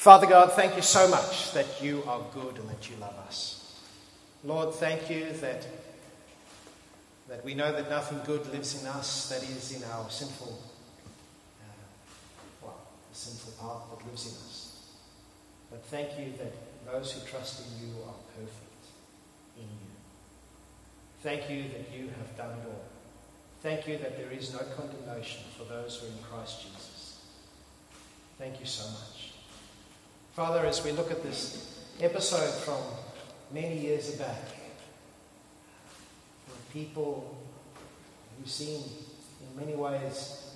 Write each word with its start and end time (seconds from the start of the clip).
Father 0.00 0.26
God, 0.26 0.52
thank 0.54 0.76
you 0.76 0.80
so 0.80 1.08
much 1.08 1.52
that 1.52 1.82
you 1.82 2.02
are 2.06 2.22
good 2.32 2.56
and 2.56 2.66
that 2.70 2.88
you 2.88 2.96
love 2.96 3.14
us. 3.28 3.78
Lord, 4.42 4.74
thank 4.76 5.10
you 5.10 5.30
that, 5.42 5.66
that 7.28 7.44
we 7.44 7.52
know 7.52 7.70
that 7.70 7.90
nothing 7.90 8.18
good 8.24 8.50
lives 8.50 8.80
in 8.80 8.88
us, 8.88 9.28
that 9.28 9.42
is 9.42 9.76
in 9.76 9.84
our 9.90 10.08
sinful, 10.08 10.58
uh, 11.60 11.66
well, 12.62 12.78
the 13.10 13.14
sinful 13.14 13.52
part 13.62 13.90
that 13.90 14.06
lives 14.08 14.24
in 14.24 14.32
us. 14.48 14.86
But 15.70 15.84
thank 15.84 16.18
you 16.18 16.32
that 16.38 16.54
those 16.90 17.12
who 17.12 17.20
trust 17.28 17.60
in 17.60 17.86
you 17.86 17.94
are 18.04 18.14
perfect 18.38 18.86
in 19.58 19.64
you. 19.64 19.90
Thank 21.22 21.50
you 21.50 21.64
that 21.76 21.94
you 21.94 22.08
have 22.16 22.38
done 22.38 22.58
it 22.58 22.64
all. 22.64 22.84
Thank 23.60 23.86
you 23.86 23.98
that 23.98 24.16
there 24.16 24.30
is 24.30 24.54
no 24.54 24.60
condemnation 24.74 25.42
for 25.58 25.64
those 25.64 25.98
who 25.98 26.06
are 26.06 26.08
in 26.08 26.24
Christ 26.24 26.62
Jesus. 26.62 27.20
Thank 28.38 28.60
you 28.60 28.64
so 28.64 28.90
much. 28.92 29.19
Father, 30.34 30.64
as 30.64 30.84
we 30.84 30.92
look 30.92 31.10
at 31.10 31.24
this 31.24 31.84
episode 32.00 32.54
from 32.62 32.78
many 33.52 33.78
years 33.78 34.12
back, 34.12 34.38
people 36.72 37.36
who 38.38 38.48
seem 38.48 38.80
in 39.40 39.58
many 39.58 39.76
ways 39.76 40.54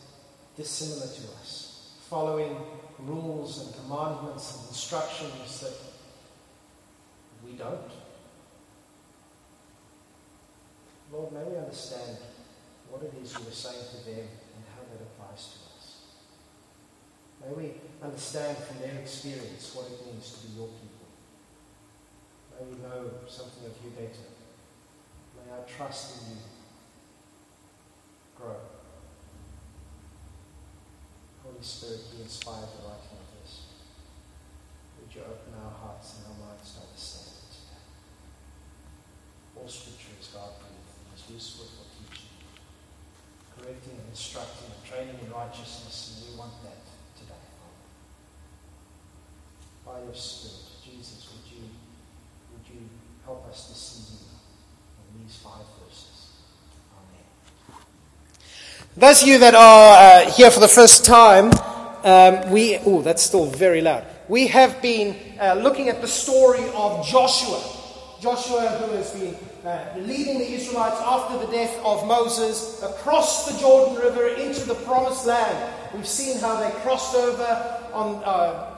dissimilar 0.56 1.12
to 1.12 1.22
us, 1.40 1.90
following 2.08 2.56
rules 3.00 3.66
and 3.66 3.74
commandments 3.74 4.58
and 4.58 4.68
instructions 4.68 5.60
that 5.60 5.74
we 7.44 7.56
don't. 7.58 7.90
Lord, 11.12 11.32
may 11.32 11.42
we 11.42 11.58
understand 11.58 12.18
what 12.90 13.02
it 13.02 13.12
is 13.20 13.32
you 13.32 13.40
are 13.40 13.50
saying 13.50 13.84
to 13.90 14.04
them 14.08 14.20
and 14.20 14.64
how 14.76 14.82
that 14.92 15.02
applies 15.02 15.48
to 15.48 15.58
us. 15.76 16.00
May 17.44 17.52
we 17.52 17.74
understand 18.02 18.56
from 18.56 18.80
their 18.80 18.96
experience 19.00 19.74
what 19.74 19.92
it 19.92 20.00
means 20.06 20.32
to 20.32 20.46
be 20.46 20.56
your 20.56 20.68
people. 20.68 21.08
May 22.56 22.72
we 22.72 22.80
know 22.80 23.20
something 23.28 23.68
of 23.68 23.76
you 23.84 23.90
better. 23.90 24.32
May 25.36 25.52
our 25.52 25.64
trust 25.68 26.24
in 26.24 26.36
you 26.36 26.42
grow. 28.34 28.56
Holy 31.44 31.60
Spirit, 31.60 32.16
be 32.16 32.22
inspired 32.22 32.72
the 32.80 32.88
writing 32.88 33.20
of 33.20 33.28
this. 33.36 33.68
Would 34.96 35.12
you 35.12 35.20
open 35.20 35.52
our 35.60 35.76
hearts 35.76 36.16
and 36.16 36.32
our 36.32 36.48
minds 36.48 36.72
to 36.72 36.88
understand 36.88 37.44
it 37.44 37.52
today? 37.52 37.84
All 39.60 39.68
scripture 39.68 40.16
is 40.16 40.32
God 40.32 40.56
breathed 40.64 40.96
and 40.96 41.12
is 41.12 41.28
useful 41.28 41.68
for 41.68 41.84
teaching, 41.92 42.32
correcting 43.52 44.00
and 44.00 44.08
instructing 44.08 44.72
and 44.72 44.80
training 44.88 45.20
in 45.20 45.28
righteousness, 45.28 46.16
and 46.16 46.32
we 46.32 46.40
want 46.40 46.56
that 46.64 46.93
by 49.94 50.00
your 50.02 50.14
Spirit. 50.14 50.56
Jesus, 50.84 51.28
would 51.32 51.52
you, 51.52 51.62
would 52.52 52.74
you 52.74 52.80
help 53.24 53.46
us 53.48 53.68
to 53.68 53.74
see 53.74 54.14
you 54.14 54.20
in 55.14 55.26
these 55.26 55.36
five 55.36 55.64
verses? 55.84 56.32
Amen. 56.96 57.80
Those 58.96 59.22
of 59.22 59.28
you 59.28 59.38
that 59.38 59.54
are 59.54 60.26
uh, 60.26 60.30
here 60.32 60.50
for 60.50 60.60
the 60.60 60.68
first 60.68 61.04
time, 61.04 61.52
um, 62.02 62.50
we, 62.50 62.78
oh, 62.78 63.02
that's 63.02 63.22
still 63.22 63.46
very 63.46 63.82
loud. 63.82 64.04
We 64.28 64.48
have 64.48 64.82
been 64.82 65.16
uh, 65.40 65.54
looking 65.54 65.88
at 65.88 66.00
the 66.00 66.08
story 66.08 66.64
of 66.74 67.06
Joshua. 67.06 67.62
Joshua, 68.20 68.68
who 68.68 68.96
has 68.96 69.10
been 69.12 69.36
uh, 69.64 69.94
leading 69.98 70.38
the 70.38 70.50
Israelites 70.50 71.00
after 71.00 71.38
the 71.38 71.52
death 71.52 71.78
of 71.84 72.06
Moses 72.06 72.82
across 72.82 73.52
the 73.52 73.60
Jordan 73.60 73.96
River 73.96 74.28
into 74.28 74.64
the 74.64 74.74
promised 74.74 75.26
land. 75.26 75.83
We've 75.94 76.06
seen 76.06 76.38
how 76.38 76.58
they 76.58 76.70
crossed 76.80 77.14
over 77.14 77.80
on, 77.92 78.22
uh, 78.24 78.70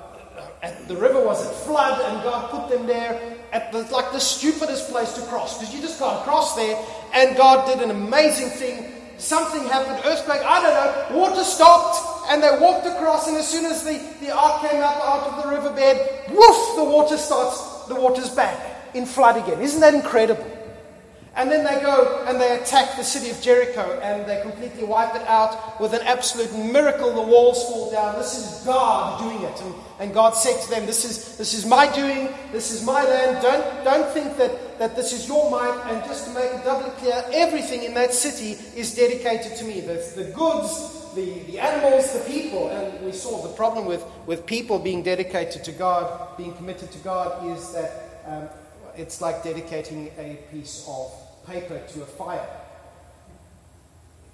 the 0.87 0.97
river 0.97 1.25
was 1.25 1.47
at 1.47 1.55
flood, 1.65 2.01
and 2.01 2.23
God 2.23 2.51
put 2.51 2.69
them 2.69 2.87
there 2.87 3.39
at 3.53 3.73
the, 3.73 3.83
like 3.93 4.13
the 4.13 4.21
stupidest 4.21 4.91
place 4.91 5.15
to 5.15 5.23
cross 5.23 5.59
because 5.59 5.75
you 5.75 5.81
just 5.81 5.99
can't 5.99 6.23
cross 6.25 6.55
there. 6.57 6.77
And 7.15 7.37
God 7.37 7.67
did 7.67 7.83
an 7.83 7.91
amazing 7.91 8.51
thing. 8.51 8.93
Something 9.19 9.63
happened, 9.65 10.03
earthquake, 10.05 10.43
I 10.45 10.61
don't 10.61 11.13
know. 11.15 11.19
Water 11.19 11.43
stopped, 11.43 12.31
and 12.31 12.43
they 12.43 12.59
walked 12.61 12.87
across. 12.87 13.29
And 13.29 13.37
as 13.39 13.49
soon 13.49 13.65
as 13.65 13.83
the, 13.83 13.99
the 14.21 14.31
ark 14.31 14.69
came 14.69 14.83
up 14.83 14.97
out 14.97 15.23
of 15.31 15.43
the 15.43 15.49
riverbed, 15.49 16.37
woof, 16.37 16.77
the 16.77 16.85
water 16.85 17.17
starts, 17.17 17.87
the 17.87 17.95
water's 17.95 18.29
back 18.31 18.95
in 18.95 19.07
flood 19.07 19.37
again. 19.37 19.63
Isn't 19.63 19.81
that 19.81 19.95
incredible? 19.95 20.56
And 21.37 21.51
then 21.51 21.65
they 21.65 21.83
go 21.83 22.25
and 22.27 22.41
they 22.41 22.59
attack 22.59 22.97
the 22.97 23.05
city 23.05 23.29
of 23.29 23.43
Jericho 23.43 24.01
and 24.03 24.27
they 24.27 24.41
completely 24.41 24.85
wipe 24.85 25.15
it 25.15 25.27
out 25.29 25.79
with 25.79 25.93
an 25.93 26.01
absolute 26.07 26.51
miracle. 26.73 27.13
The 27.13 27.21
walls 27.21 27.63
fall 27.65 27.91
down. 27.91 28.17
This 28.17 28.39
is 28.39 28.65
God 28.65 29.21
doing 29.21 29.43
it. 29.43 29.61
And, 29.61 29.75
and 30.01 30.15
God 30.15 30.31
said 30.31 30.59
to 30.63 30.71
them, 30.71 30.87
this 30.87 31.05
is, 31.05 31.37
this 31.37 31.53
is 31.53 31.67
my 31.67 31.93
doing. 31.95 32.31
This 32.53 32.71
is 32.71 32.83
my 32.83 33.05
land. 33.05 33.43
Don't, 33.43 33.85
don't 33.85 34.11
think 34.15 34.39
that, 34.39 34.79
that 34.79 34.97
this 34.97 35.13
is 35.13 35.29
your 35.29 35.51
might. 35.51 35.79
And 35.91 36.03
just 36.07 36.27
to 36.27 36.33
make 36.33 36.51
it 36.55 36.65
doubly 36.65 36.89
clear, 36.93 37.23
everything 37.35 37.83
in 37.83 37.93
that 37.93 38.15
city 38.15 38.53
is 38.75 38.95
dedicated 38.95 39.59
to 39.59 39.65
me. 39.67 39.81
The, 39.81 40.03
the 40.17 40.33
goods, 40.35 41.13
the, 41.15 41.41
the 41.41 41.59
animals, 41.59 42.15
the 42.15 42.25
people. 42.31 42.71
And 42.71 43.05
we 43.05 43.13
saw 43.13 43.43
the 43.47 43.53
problem 43.53 43.85
with, 43.85 44.03
with 44.25 44.47
people 44.47 44.79
being 44.79 45.03
dedicated 45.03 45.65
to 45.65 45.73
God, 45.73 46.35
being 46.39 46.55
committed 46.55 46.91
to 46.93 46.99
God, 47.01 47.47
is 47.55 47.75
that 47.75 48.23
um, 48.27 48.49
it's 48.97 49.21
like 49.21 49.45
dedicating 49.45 50.11
a 50.17 50.39
piece 50.51 50.83
of 50.89 51.13
paper 51.47 51.81
to 51.93 52.03
a 52.03 52.07
fire, 52.07 52.49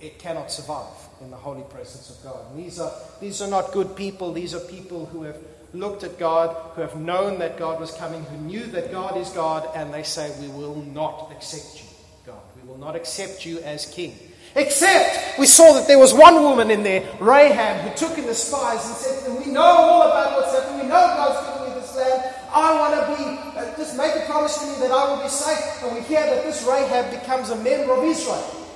it 0.01 0.19
cannot 0.19 0.51
survive 0.51 0.93
in 1.21 1.31
the 1.31 1.37
holy 1.37 1.63
presence 1.63 2.11
of 2.11 2.23
God. 2.25 2.51
And 2.51 2.65
these 2.65 2.81
are, 2.81 2.93
these 3.21 3.41
are 3.41 3.49
not 3.49 3.73
good 3.73 3.95
people. 3.95 4.33
These 4.33 4.55
are 4.55 4.61
people 4.61 5.07
who 5.07 5.23
have 5.23 5.39
looked 5.73 6.03
at 6.03 6.19
God, 6.19 6.55
who 6.75 6.83
have 6.83 6.97
known 6.97 7.39
that 7.39 7.57
God 7.57 7.81
was 7.81 7.93
coming, 7.93 8.25
who 8.25 8.37
knew 8.39 8.67
that 8.67 8.91
God 8.91 9.17
is 9.17 9.31
God, 9.31 9.69
and 9.75 9.95
they 9.95 10.03
say, 10.03 10.35
We 10.41 10.49
will 10.49 10.77
not 10.77 11.31
accept 11.31 11.83
you, 11.83 11.89
God. 12.27 12.41
We 12.61 12.69
will 12.69 12.79
not 12.79 12.97
accept 12.97 13.47
you 13.47 13.61
as 13.61 13.87
king. 13.87 14.15
Except 14.55 15.39
we 15.39 15.47
saw 15.47 15.73
that 15.75 15.87
there 15.87 15.99
was 15.99 16.13
one 16.13 16.35
woman 16.35 16.71
in 16.71 16.83
there, 16.83 17.09
Rahab, 17.21 17.89
who 17.89 17.97
took 17.97 18.19
in 18.19 18.27
the 18.27 18.35
spies 18.35 18.85
and 18.87 18.97
said, 18.97 19.39
We 19.39 19.51
know 19.51 19.63
all 19.63 20.03
about 20.03 20.37
what's 20.37 20.53
happening. 20.53 20.83
We 20.83 20.89
know 20.89 21.01
God's 21.01 21.59
giving 21.59 21.75
you 21.75 21.81
this 21.81 21.97
land. 21.97 22.35
I 22.53 22.79
want 22.79 22.93
to 23.01 23.17
be, 23.17 23.52
just 23.83 23.97
make 23.97 24.15
a 24.15 24.25
promise 24.27 24.59
to 24.59 24.67
me 24.67 24.75
that 24.79 24.93
I 24.93 25.13
will 25.13 25.23
be 25.23 25.29
safe. 25.29 25.83
And 25.83 25.97
we 25.97 26.03
hear 26.03 26.25
that 26.25 26.45
this 26.45 26.63
Rahab 26.63 27.11
becomes 27.11 27.51
a 27.51 27.57
member 27.57 27.93
of 27.95 28.05
Israel. 28.05 28.69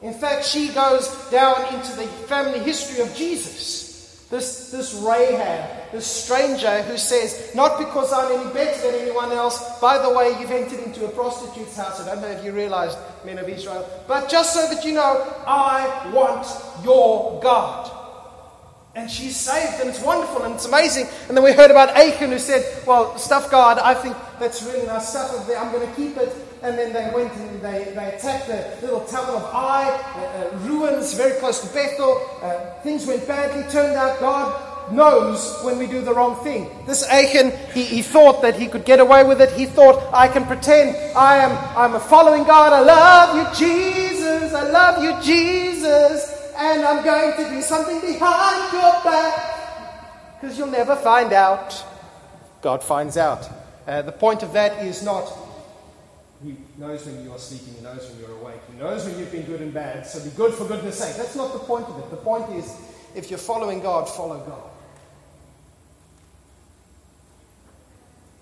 In 0.00 0.14
fact, 0.14 0.44
she 0.44 0.68
goes 0.68 1.08
down 1.30 1.74
into 1.74 1.96
the 1.96 2.06
family 2.28 2.60
history 2.60 3.02
of 3.02 3.12
Jesus. 3.16 3.88
This, 4.30 4.70
this 4.70 4.94
Rahab, 4.94 5.90
this 5.90 6.06
stranger 6.06 6.82
who 6.82 6.96
says, 6.98 7.52
Not 7.54 7.78
because 7.78 8.12
I'm 8.12 8.30
any 8.30 8.52
better 8.52 8.92
than 8.92 9.00
anyone 9.00 9.32
else. 9.32 9.80
By 9.80 9.98
the 9.98 10.14
way, 10.14 10.38
you've 10.38 10.50
entered 10.52 10.80
into 10.80 11.04
a 11.06 11.08
prostitute's 11.08 11.76
house. 11.76 12.00
I 12.00 12.06
don't 12.06 12.20
know 12.20 12.28
if 12.28 12.44
you 12.44 12.52
realized, 12.52 12.96
men 13.24 13.38
of 13.38 13.48
Israel. 13.48 13.88
But 14.06 14.28
just 14.28 14.52
so 14.54 14.72
that 14.72 14.84
you 14.84 14.92
know, 14.92 15.34
I 15.46 16.12
want 16.12 16.46
your 16.84 17.40
God. 17.42 17.97
And 18.98 19.08
she's 19.08 19.36
saved, 19.36 19.80
and 19.80 19.88
it's 19.88 20.02
wonderful, 20.02 20.42
and 20.42 20.56
it's 20.56 20.64
amazing. 20.64 21.06
And 21.28 21.36
then 21.36 21.44
we 21.44 21.52
heard 21.52 21.70
about 21.70 21.90
Achan 21.90 22.32
who 22.32 22.38
said, 22.40 22.64
Well, 22.84 23.16
stuff 23.16 23.48
God, 23.48 23.78
I 23.78 23.94
think 23.94 24.16
that's 24.40 24.60
really 24.64 24.84
nice 24.88 25.10
stuff 25.10 25.46
there, 25.46 25.56
I'm 25.56 25.70
going 25.70 25.88
to 25.88 25.94
keep 25.94 26.16
it. 26.16 26.34
And 26.62 26.76
then 26.76 26.92
they 26.92 27.08
went 27.14 27.32
and 27.34 27.62
they, 27.62 27.92
they 27.94 28.16
attacked 28.16 28.48
the 28.48 28.76
little 28.84 29.02
town 29.02 29.28
of 29.28 29.44
Ai, 29.54 29.88
uh, 29.88 30.20
uh, 30.20 30.58
ruins 30.66 31.14
very 31.14 31.38
close 31.38 31.60
to 31.60 31.72
Bethel. 31.72 32.20
Uh, 32.42 32.72
things 32.82 33.06
went 33.06 33.24
badly. 33.28 33.70
Turned 33.70 33.94
out 33.94 34.18
God 34.18 34.92
knows 34.92 35.62
when 35.62 35.78
we 35.78 35.86
do 35.86 36.00
the 36.00 36.12
wrong 36.12 36.42
thing. 36.42 36.68
This 36.84 37.08
Achan, 37.08 37.52
he, 37.72 37.84
he 37.84 38.02
thought 38.02 38.42
that 38.42 38.56
he 38.58 38.66
could 38.66 38.84
get 38.84 38.98
away 38.98 39.22
with 39.22 39.40
it. 39.40 39.52
He 39.52 39.66
thought, 39.66 40.12
I 40.12 40.26
can 40.26 40.44
pretend 40.44 40.96
I 41.16 41.36
am 41.36 41.52
I'm 41.78 41.94
a 41.94 42.00
following 42.00 42.42
God. 42.42 42.72
I 42.72 42.80
love 42.80 43.36
you, 43.36 43.66
Jesus. 43.66 44.52
I 44.54 44.68
love 44.68 45.04
you, 45.04 45.22
Jesus 45.22 46.37
and 46.58 46.84
I'm 46.84 47.04
going 47.04 47.36
to 47.36 47.50
do 47.50 47.62
something 47.62 48.00
behind 48.00 48.72
your 48.72 48.92
back 49.04 50.40
because 50.40 50.58
you'll 50.58 50.66
never 50.66 50.96
find 50.96 51.32
out. 51.32 51.84
God 52.62 52.82
finds 52.82 53.16
out. 53.16 53.48
Uh, 53.86 54.02
the 54.02 54.12
point 54.12 54.42
of 54.42 54.52
that 54.52 54.84
is 54.84 55.02
not 55.02 55.32
He 56.42 56.56
knows 56.76 57.06
when 57.06 57.22
you 57.22 57.32
are 57.32 57.38
sleeping, 57.38 57.74
He 57.74 57.80
knows 57.80 58.10
when 58.10 58.20
you're 58.20 58.38
awake, 58.38 58.60
He 58.72 58.78
knows 58.78 59.04
when 59.04 59.18
you've 59.18 59.30
been 59.30 59.44
good 59.44 59.60
and 59.60 59.72
bad, 59.72 60.06
so 60.06 60.22
be 60.22 60.30
good 60.30 60.52
for 60.52 60.66
goodness 60.66 60.98
sake. 60.98 61.16
That's 61.16 61.36
not 61.36 61.52
the 61.52 61.60
point 61.60 61.86
of 61.86 61.98
it. 61.98 62.10
The 62.10 62.16
point 62.16 62.50
is 62.50 62.76
if 63.14 63.30
you're 63.30 63.38
following 63.38 63.80
God, 63.80 64.08
follow 64.08 64.38
God. 64.40 64.70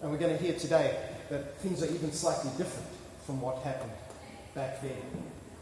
And 0.03 0.11
we're 0.11 0.19
going 0.19 0.37
to 0.37 0.43
hear 0.43 0.55
today 0.55 0.97
that 1.31 1.59
things 1.59 1.83
are 1.83 1.93
even 1.93 2.13
slightly 2.13 2.51
different 2.57 2.89
from 3.25 3.41
what 3.41 3.59
happened 3.59 3.93
back 4.55 4.81
then. 4.81 4.97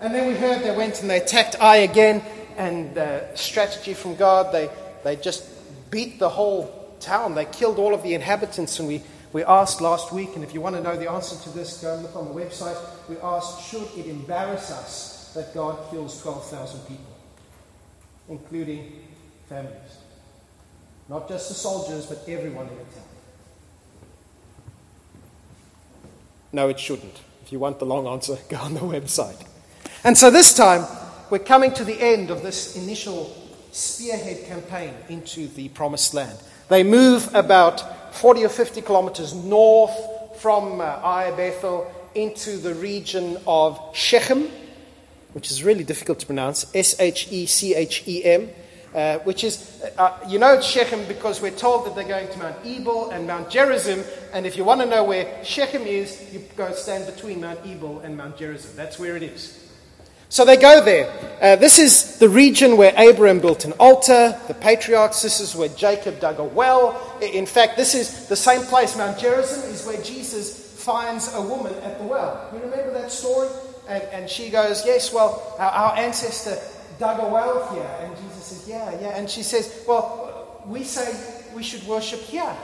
And 0.00 0.14
then 0.14 0.26
we 0.28 0.34
heard 0.34 0.62
they 0.62 0.76
went 0.76 1.00
and 1.00 1.08
they 1.08 1.18
attacked 1.18 1.56
Ai 1.60 1.76
again, 1.76 2.22
and 2.56 2.96
uh, 2.96 3.34
strategy 3.34 3.94
from 3.94 4.16
God. 4.16 4.52
They, 4.52 4.68
they 5.02 5.16
just 5.16 5.48
beat 5.90 6.18
the 6.18 6.28
whole 6.28 6.96
town. 7.00 7.34
They 7.34 7.44
killed 7.44 7.78
all 7.78 7.94
of 7.94 8.02
the 8.02 8.14
inhabitants. 8.14 8.78
And 8.78 8.88
we, 8.88 9.02
we 9.32 9.44
asked 9.44 9.80
last 9.80 10.12
week, 10.12 10.30
and 10.34 10.44
if 10.44 10.54
you 10.54 10.60
want 10.60 10.76
to 10.76 10.82
know 10.82 10.96
the 10.96 11.10
answer 11.10 11.36
to 11.42 11.50
this, 11.50 11.80
go 11.82 11.94
and 11.94 12.02
look 12.02 12.16
on 12.16 12.26
the 12.26 12.34
website. 12.34 12.78
We 13.08 13.16
asked, 13.18 13.68
should 13.68 13.88
it 13.96 14.06
embarrass 14.06 14.70
us 14.70 15.32
that 15.34 15.54
God 15.54 15.78
kills 15.90 16.20
12,000 16.22 16.80
people, 16.80 17.04
including 18.28 19.00
families? 19.48 19.98
Not 21.08 21.28
just 21.28 21.48
the 21.48 21.54
soldiers, 21.54 22.06
but 22.06 22.26
everyone 22.28 22.68
in 22.68 22.78
the 22.78 22.84
town. 22.84 23.04
No, 26.52 26.68
it 26.68 26.78
shouldn't. 26.78 27.20
If 27.42 27.52
you 27.52 27.58
want 27.58 27.78
the 27.78 27.86
long 27.86 28.06
answer, 28.06 28.38
go 28.48 28.56
on 28.56 28.74
the 28.74 28.80
website. 28.80 29.44
And 30.02 30.16
so 30.16 30.30
this 30.30 30.54
time, 30.54 30.86
we're 31.30 31.38
coming 31.38 31.72
to 31.74 31.84
the 31.84 32.00
end 32.00 32.30
of 32.30 32.42
this 32.42 32.76
initial 32.76 33.34
spearhead 33.72 34.44
campaign 34.46 34.94
into 35.08 35.48
the 35.48 35.68
promised 35.70 36.14
land. 36.14 36.38
They 36.68 36.82
move 36.82 37.34
about 37.34 38.14
40 38.14 38.44
or 38.44 38.48
50 38.48 38.82
kilometers 38.82 39.34
north 39.34 39.94
from 40.38 40.80
uh, 40.80 40.84
Ai 40.84 41.30
Bethel 41.32 41.90
into 42.14 42.56
the 42.58 42.74
region 42.74 43.38
of 43.46 43.80
Shechem, 43.94 44.48
which 45.32 45.50
is 45.50 45.64
really 45.64 45.84
difficult 45.84 46.20
to 46.20 46.26
pronounce 46.26 46.66
S 46.74 46.98
H 47.00 47.28
E 47.32 47.46
C 47.46 47.74
H 47.74 48.04
E 48.06 48.24
M. 48.24 48.50
Uh, 48.94 49.18
which 49.24 49.42
is, 49.42 49.82
uh, 49.98 50.16
you 50.28 50.38
know 50.38 50.52
it's 50.52 50.64
Shechem 50.64 51.04
because 51.08 51.40
we're 51.42 51.50
told 51.50 51.84
that 51.84 51.96
they're 51.96 52.06
going 52.06 52.28
to 52.28 52.38
Mount 52.38 52.56
Ebal 52.64 53.10
and 53.10 53.26
Mount 53.26 53.50
Gerizim. 53.50 54.04
And 54.32 54.46
if 54.46 54.56
you 54.56 54.62
want 54.62 54.82
to 54.82 54.86
know 54.86 55.02
where 55.02 55.44
Shechem 55.44 55.82
is, 55.82 56.32
you 56.32 56.40
go 56.56 56.72
stand 56.72 57.12
between 57.12 57.40
Mount 57.40 57.58
Ebal 57.66 57.98
and 58.04 58.16
Mount 58.16 58.36
Gerizim. 58.36 58.70
That's 58.76 58.96
where 58.96 59.16
it 59.16 59.24
is. 59.24 59.63
So 60.34 60.44
they 60.44 60.56
go 60.56 60.84
there. 60.84 61.08
Uh, 61.40 61.54
this 61.54 61.78
is 61.78 62.19
the 62.19 62.28
region 62.28 62.76
where 62.76 62.92
Abraham 62.96 63.38
built 63.38 63.64
an 63.64 63.70
altar, 63.75 64.36
the 64.48 64.54
patriarchs. 64.54 65.22
This 65.22 65.38
is 65.38 65.54
where 65.54 65.69
Jacob 65.69 66.19
dug 66.19 66.40
a 66.40 66.42
well. 66.42 67.00
In 67.22 67.46
fact, 67.46 67.76
this 67.76 67.94
is 67.94 68.26
the 68.26 68.34
same 68.34 68.62
place, 68.62 68.96
Mount 68.96 69.16
Gerizim, 69.16 69.62
is 69.70 69.86
where 69.86 70.02
Jesus 70.02 70.75
finds 70.82 71.32
a 71.34 71.40
woman 71.40 71.72
at 71.84 72.00
the 72.00 72.04
well. 72.04 72.50
You 72.52 72.58
remember 72.58 72.92
that 72.94 73.12
story? 73.12 73.48
And, 73.88 74.02
and 74.10 74.28
she 74.28 74.50
goes, 74.50 74.84
Yes, 74.84 75.14
well, 75.14 75.54
our, 75.60 75.70
our 75.70 75.96
ancestor 75.98 76.58
dug 76.98 77.20
a 77.20 77.28
well 77.32 77.72
here. 77.72 77.88
And 78.00 78.16
Jesus 78.16 78.42
says, 78.42 78.69
Yeah, 78.69 78.90
yeah. 79.00 79.16
And 79.16 79.31
she 79.31 79.44
says, 79.44 79.84
Well, 79.86 80.64
we 80.66 80.82
say 80.82 81.14
we 81.54 81.62
should 81.62 81.86
worship 81.86 82.19
here. 82.19 82.56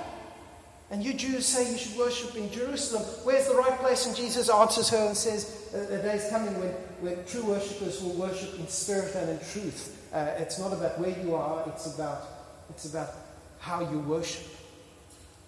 And 0.90 1.04
you 1.04 1.14
Jews 1.14 1.46
say 1.46 1.70
you 1.70 1.78
should 1.78 1.96
worship 1.96 2.34
in 2.34 2.50
Jerusalem. 2.50 3.04
Where's 3.22 3.46
the 3.46 3.54
right 3.54 3.78
place? 3.78 4.06
And 4.06 4.16
Jesus 4.16 4.50
answers 4.50 4.88
her 4.88 5.06
and 5.06 5.16
says, 5.16 5.68
The 5.70 5.98
day's 5.98 6.28
coming 6.30 6.58
when, 6.58 6.74
when 7.00 7.24
true 7.24 7.44
worshippers 7.44 8.02
will 8.02 8.14
worship 8.14 8.58
in 8.58 8.68
spirit 8.68 9.14
and 9.14 9.30
in 9.30 9.38
truth. 9.38 9.96
Uh, 10.12 10.34
it's 10.38 10.58
not 10.58 10.72
about 10.72 10.98
where 10.98 11.16
you 11.24 11.34
are, 11.34 11.64
it's 11.68 11.94
about, 11.94 12.22
it's 12.68 12.84
about 12.84 13.10
how 13.58 13.80
you 13.90 13.98
worship. 14.00 14.46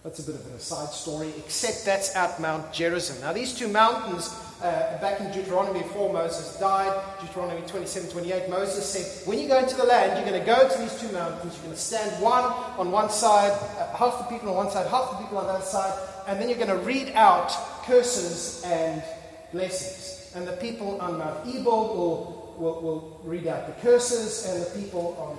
That's 0.02 0.18
a 0.18 0.24
bit 0.24 0.34
of 0.34 0.46
an 0.46 0.54
aside 0.54 0.88
story, 0.88 1.32
except 1.38 1.84
that's 1.84 2.16
at 2.16 2.40
Mount 2.40 2.72
Gerizim. 2.72 3.20
Now, 3.20 3.32
these 3.32 3.54
two 3.54 3.68
mountains, 3.68 4.34
uh, 4.60 4.98
back 5.00 5.20
in 5.20 5.30
Deuteronomy 5.30 5.82
4, 5.92 6.12
Moses 6.12 6.58
died. 6.58 7.00
Deuteronomy 7.20 7.64
27 7.68 8.10
28, 8.10 8.50
Moses 8.50 8.84
said, 8.84 9.28
When 9.28 9.38
you 9.38 9.46
go 9.46 9.58
into 9.58 9.76
the 9.76 9.84
land, 9.84 10.18
you're 10.18 10.28
going 10.28 10.40
to 10.40 10.46
go 10.46 10.68
to 10.68 10.78
these 10.78 11.00
two 11.00 11.12
mountains. 11.12 11.54
You're 11.54 11.66
going 11.66 11.74
to 11.74 11.80
stand 11.80 12.20
one 12.20 12.42
on 12.42 12.90
one 12.90 13.10
side, 13.10 13.52
uh, 13.52 13.96
half 13.96 14.18
the 14.18 14.24
people 14.24 14.48
on 14.50 14.56
one 14.56 14.70
side, 14.72 14.88
half 14.88 15.12
the 15.12 15.16
people 15.18 15.38
on 15.38 15.46
the 15.46 15.52
other 15.52 15.64
side, 15.64 15.96
and 16.26 16.40
then 16.40 16.48
you're 16.48 16.58
going 16.58 16.76
to 16.76 16.84
read 16.84 17.12
out 17.14 17.50
curses 17.84 18.60
and 18.64 19.04
blessings. 19.52 20.32
And 20.34 20.46
the 20.46 20.52
people 20.52 21.00
on 21.00 21.18
Mount 21.18 21.46
Ebal 21.46 21.94
will, 21.94 22.54
will, 22.58 22.80
will 22.80 23.20
read 23.24 23.46
out 23.46 23.66
the 23.66 23.80
curses, 23.82 24.46
and 24.46 24.62
the 24.62 24.80
people 24.80 25.16
on 25.18 25.38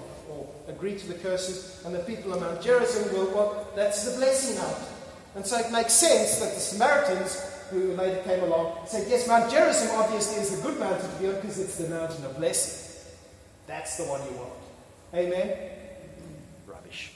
agree 0.68 0.98
to 0.98 1.07
the 1.07 1.15
curses, 1.15 1.81
and 1.86 1.94
the 1.94 2.00
people 2.00 2.33
on 2.33 2.39
Mount 2.39 2.62
Gerizim 2.62 3.12
will, 3.13 3.31
well, 3.33 3.68
that's 3.75 4.10
the 4.10 4.18
blessing 4.18 4.56
now. 4.56 4.75
And 5.36 5.45
so 5.45 5.57
it 5.57 5.71
makes 5.71 5.94
sense 5.94 6.39
that 6.39 6.54
the 6.54 6.60
Samaritans, 6.60 7.42
who 7.69 7.94
later 7.94 8.21
came 8.24 8.44
along, 8.44 8.86
said, 8.86 9.07
yes, 9.10 9.27
Mount 9.27 9.51
Gerizim 9.51 9.89
obviously 9.95 10.42
is 10.42 10.56
the 10.56 10.62
good 10.62 10.80
mountain 10.80 11.09
to 11.09 11.16
be 11.18 11.27
on 11.27 11.36
because 11.36 11.59
it's 11.59 11.77
the 11.77 11.89
mountain 11.89 12.24
of 12.25 12.38
blessing. 12.38 13.04
That's 13.68 13.98
the 13.98 14.04
one 14.04 14.21
you 14.30 14.38
want. 14.38 14.54
Amen? 15.13 15.57
Rubbish. 16.68 17.13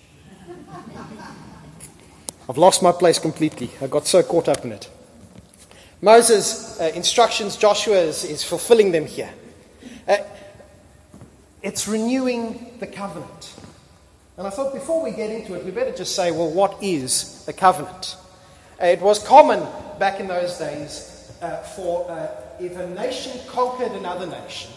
I've 2.50 2.58
lost 2.58 2.82
my 2.82 2.92
place 2.92 3.20
completely. 3.20 3.70
I 3.82 3.88
got 3.88 4.08
so 4.08 4.24
caught 4.24 4.48
up 4.48 4.66
in 4.66 4.72
it. 4.72 4.90
Moses' 6.02 6.80
uh, 6.80 6.92
instructions, 6.94 7.56
Joshua 7.56 7.98
is, 7.98 8.24
is 8.24 8.44
fulfilling 8.44 8.92
them 8.92 9.06
here. 9.06 9.32
Uh, 10.08 10.18
it's 11.64 11.88
renewing 11.88 12.78
the 12.80 12.88
covenant. 12.88 13.56
And 14.38 14.46
I 14.46 14.52
thought 14.52 14.74
before 14.74 15.04
we 15.04 15.12
get 15.12 15.32
into 15.32 15.56
it, 15.56 15.66
we 15.66 15.72
better 15.72 15.92
just 15.92 16.16
say, 16.16 16.32
well, 16.32 16.52
what 16.52 16.78
is 16.84 17.44
a 17.48 17.54
covenant? 17.54 18.16
Uh, 18.82 18.86
it 18.86 19.02
was 19.02 19.18
common 19.26 19.66
back 19.98 20.20
in 20.20 20.28
those 20.28 20.60
days 20.60 21.32
uh, 21.42 21.58
for 21.64 22.10
uh, 22.12 22.30
if 22.60 22.78
a 22.78 22.88
nation 22.90 23.40
conquered 23.48 23.92
another 23.94 24.28
nation, 24.28 24.72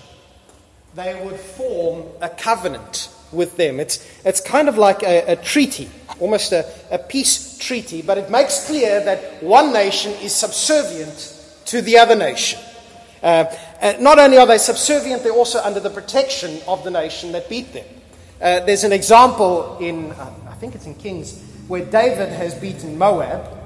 they 0.95 1.23
would 1.25 1.39
form 1.39 2.05
a 2.23 2.31
covenant 2.31 3.11
with 3.33 3.57
them. 3.57 3.81
It's, 3.81 4.07
it's 4.25 4.41
kind 4.41 4.69
of 4.69 4.77
like 4.77 5.03
a, 5.03 5.33
a 5.33 5.37
treaty, 5.37 5.89
almost 6.19 6.53
a, 6.53 6.67
a 6.91 6.99
peace 6.99 7.59
treaty, 7.59 8.03
but 8.03 8.19
it 8.19 8.31
makes 8.31 8.67
clear 8.67 9.05
that 9.05 9.43
one 9.43 9.73
nation 9.73 10.13
is 10.23 10.35
subservient 10.35 11.37
to 11.67 11.83
the 11.83 11.99
other 11.99 12.17
nation. 12.17 12.59
Uh, 13.23 13.45
not 14.01 14.19
only 14.19 14.39
are 14.39 14.47
they 14.47 14.59
subservient, 14.59 15.23
they're 15.23 15.33
also 15.33 15.61
under 15.61 15.81
the 15.81 15.91
protection 15.91 16.61
of 16.67 16.83
the 16.85 16.91
nation 16.91 17.33
that 17.33 17.49
beat 17.49 17.73
them. 17.73 17.87
Uh, 18.41 18.61
there's 18.61 18.85
an 18.85 18.93
example 18.93 19.77
in, 19.79 20.13
uh, 20.13 20.35
I 20.49 20.55
think 20.55 20.75
it's 20.75 20.87
in 20.87 20.95
Kings, 20.95 21.41
where 21.69 21.85
David 21.85 22.31
has 22.31 22.55
beaten 22.55 22.97
Moab. 22.97 23.59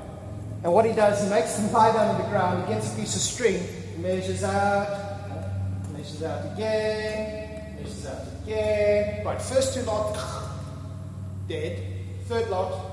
And 0.65 0.73
what 0.73 0.85
he 0.85 0.93
does, 0.93 1.23
he 1.23 1.29
makes 1.31 1.55
them 1.57 1.71
lie 1.73 1.93
down 1.93 2.15
on 2.15 2.21
the 2.21 2.29
ground, 2.29 2.67
he 2.67 2.75
gets 2.75 2.93
a 2.93 2.97
piece 2.97 3.15
of 3.15 3.21
string, 3.21 3.63
measures 3.99 4.43
out, 4.43 5.93
measures 5.93 6.23
out 6.23 6.53
again, 6.55 7.77
measures 7.77 8.07
out 8.07 8.23
again. 8.23 8.34
Yeah, 8.47 9.23
right, 9.23 9.41
first 9.41 9.75
two 9.75 9.83
lot, 9.83 10.19
dead. 11.49 11.83
Third 12.27 12.49
lot, 12.51 12.85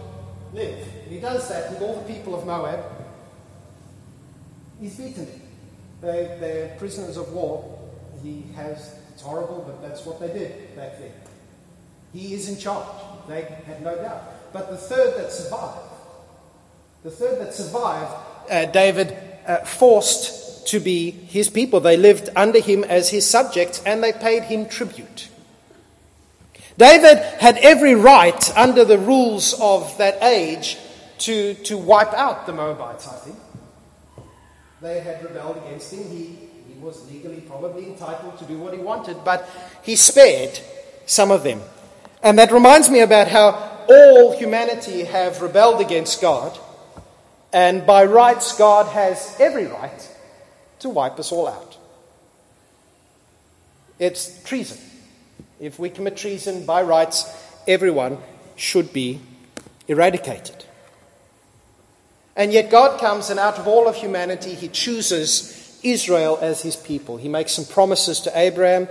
live. 0.53 0.88
And 1.03 1.12
he 1.12 1.19
does 1.19 1.48
that 1.50 1.71
with 1.71 1.81
all 1.81 1.95
the 1.95 2.13
people 2.13 2.36
of 2.36 2.45
Moab. 2.45 2.83
He's 4.80 4.98
beaten. 4.98 5.27
They, 6.01 6.38
they're 6.39 6.75
prisoners 6.77 7.18
of 7.18 7.31
war. 7.31 7.80
He 8.24 8.45
has, 8.56 8.95
it's 9.13 9.21
horrible, 9.21 9.63
but 9.65 9.81
that's 9.88 10.06
what 10.06 10.19
they 10.19 10.27
did 10.27 10.75
back 10.75 10.98
then. 11.00 11.12
He 12.13 12.33
is 12.33 12.50
in 12.50 12.57
charge. 12.57 12.88
They 13.27 13.42
had 13.65 13.81
no 13.83 13.95
doubt. 13.95 14.54
But 14.54 14.69
the 14.69 14.77
third 14.77 15.18
that 15.18 15.31
survived, 15.31 15.80
the 17.04 17.12
third 17.12 17.39
that 17.39 17.54
survived, 17.54 18.13
uh, 18.50 18.65
David 18.65 19.18
uh, 19.47 19.57
forced 19.57 20.68
to 20.68 20.80
be 20.80 21.12
his 21.12 21.50
people. 21.50 21.80
They 21.80 21.97
lived 21.97 22.30
under 22.36 22.59
him 22.59 22.83
as 22.83 23.09
his 23.09 23.27
subjects 23.30 23.81
and 23.86 24.04
they 24.04 24.12
paid 24.13 24.44
him 24.44 24.68
tribute. 24.68 25.30
David 26.81 27.19
had 27.39 27.60
every 27.60 27.94
right 27.94 28.57
under 28.57 28.83
the 28.83 28.98
rules 28.98 29.54
of 29.62 29.95
that 30.00 30.18
age 30.24 30.80
to, 31.19 31.54
to 31.54 31.78
wipe 31.78 32.12
out 32.13 32.48
the 32.48 32.54
Moabites, 32.54 33.07
I 33.07 33.18
think. 33.18 33.38
They 34.81 35.00
had 35.02 35.23
rebelled 35.23 35.57
against 35.57 35.94
him. 35.94 36.09
He, 36.09 36.40
he 36.68 36.80
was 36.80 37.07
legally 37.11 37.42
probably 37.42 37.85
entitled 37.85 38.40
to 38.40 38.45
do 38.45 38.57
what 38.57 38.73
he 38.73 38.80
wanted, 38.80 39.23
but 39.23 39.47
he 39.83 39.95
spared 39.95 40.59
some 41.06 41.30
of 41.30 41.44
them. 41.44 41.61
And 42.23 42.40
that 42.40 42.52
reminds 42.52 42.90
me 42.90 43.02
about 43.02 43.28
how 43.28 43.52
all 43.88 44.35
humanity 44.35 45.04
have 45.04 45.40
rebelled 45.40 45.81
against 45.81 46.19
God, 46.19 46.57
and 47.54 47.85
by 47.85 48.06
rights, 48.06 48.57
God 48.57 48.88
has 48.88 49.35
every 49.40 49.68
right 49.68 50.18
to 50.80 50.90
wipe 50.90 51.19
us 51.19 51.31
all 51.31 51.47
out. 51.47 51.78
It's 54.00 54.44
treason. 54.44 54.80
If 55.61 55.77
we 55.77 55.91
commit 55.91 56.18
treason 56.18 56.65
by 56.65 56.81
rights, 56.81 57.31
everyone 57.68 58.18
should 58.56 58.91
be 58.91 59.21
eradicated. 59.87 60.65
And 62.35 62.51
yet 62.51 62.71
God 62.71 62.99
comes, 62.99 63.30
and 63.30 63.39
out 63.39 63.59
of 63.59 63.68
all 63.68 63.87
of 63.87 63.95
humanity, 63.95 64.56
He 64.56 64.68
chooses 64.69 65.80
Israel 65.83 66.39
as 66.41 66.63
His 66.63 66.75
people. 66.75 67.18
He 67.18 67.30
makes 67.30 67.51
some 67.51 67.65
promises 67.65 68.21
to 68.21 68.37
Abraham. 68.37 68.87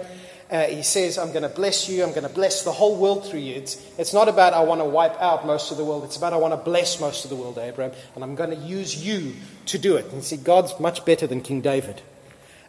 Uh, 0.49 0.65
he 0.65 0.83
says, 0.83 1.19
I'm 1.19 1.31
going 1.31 1.43
to 1.43 1.49
bless 1.49 1.89
you. 1.89 2.03
I'm 2.03 2.11
going 2.11 2.25
to 2.25 2.29
bless 2.29 2.65
the 2.65 2.73
whole 2.73 2.97
world 2.97 3.25
through 3.25 3.41
you. 3.41 3.55
It's, 3.55 3.81
it's 3.99 4.13
not 4.13 4.29
about 4.29 4.53
I 4.53 4.63
want 4.63 4.81
to 4.81 4.85
wipe 4.85 5.21
out 5.21 5.47
most 5.47 5.71
of 5.71 5.77
the 5.77 5.85
world. 5.85 6.05
It's 6.05 6.17
about 6.17 6.33
I 6.33 6.39
want 6.39 6.53
to 6.53 6.57
bless 6.57 7.01
most 7.01 7.25
of 7.25 7.31
the 7.31 7.37
world, 7.37 7.59
Abraham. 7.59 7.97
And 8.15 8.25
I'm 8.25 8.35
going 8.35 8.51
to 8.51 8.57
use 8.57 9.05
you 9.05 9.35
to 9.67 9.79
do 9.79 9.97
it. 9.97 10.13
And 10.13 10.25
see, 10.25 10.37
God's 10.37 10.79
much 10.81 11.05
better 11.05 11.27
than 11.29 11.41
King 11.41 11.61
David. 11.61 12.03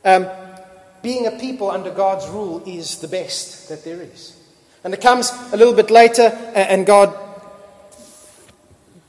Um, 0.05 0.27
being 1.01 1.27
a 1.27 1.31
people 1.31 1.71
under 1.71 1.91
God's 1.91 2.27
rule 2.29 2.63
is 2.65 2.99
the 2.99 3.07
best 3.07 3.69
that 3.69 3.83
there 3.83 4.01
is. 4.01 4.37
And 4.83 4.93
it 4.93 5.01
comes 5.01 5.31
a 5.51 5.57
little 5.57 5.73
bit 5.73 5.91
later, 5.91 6.23
and 6.55 6.85
God 6.85 7.17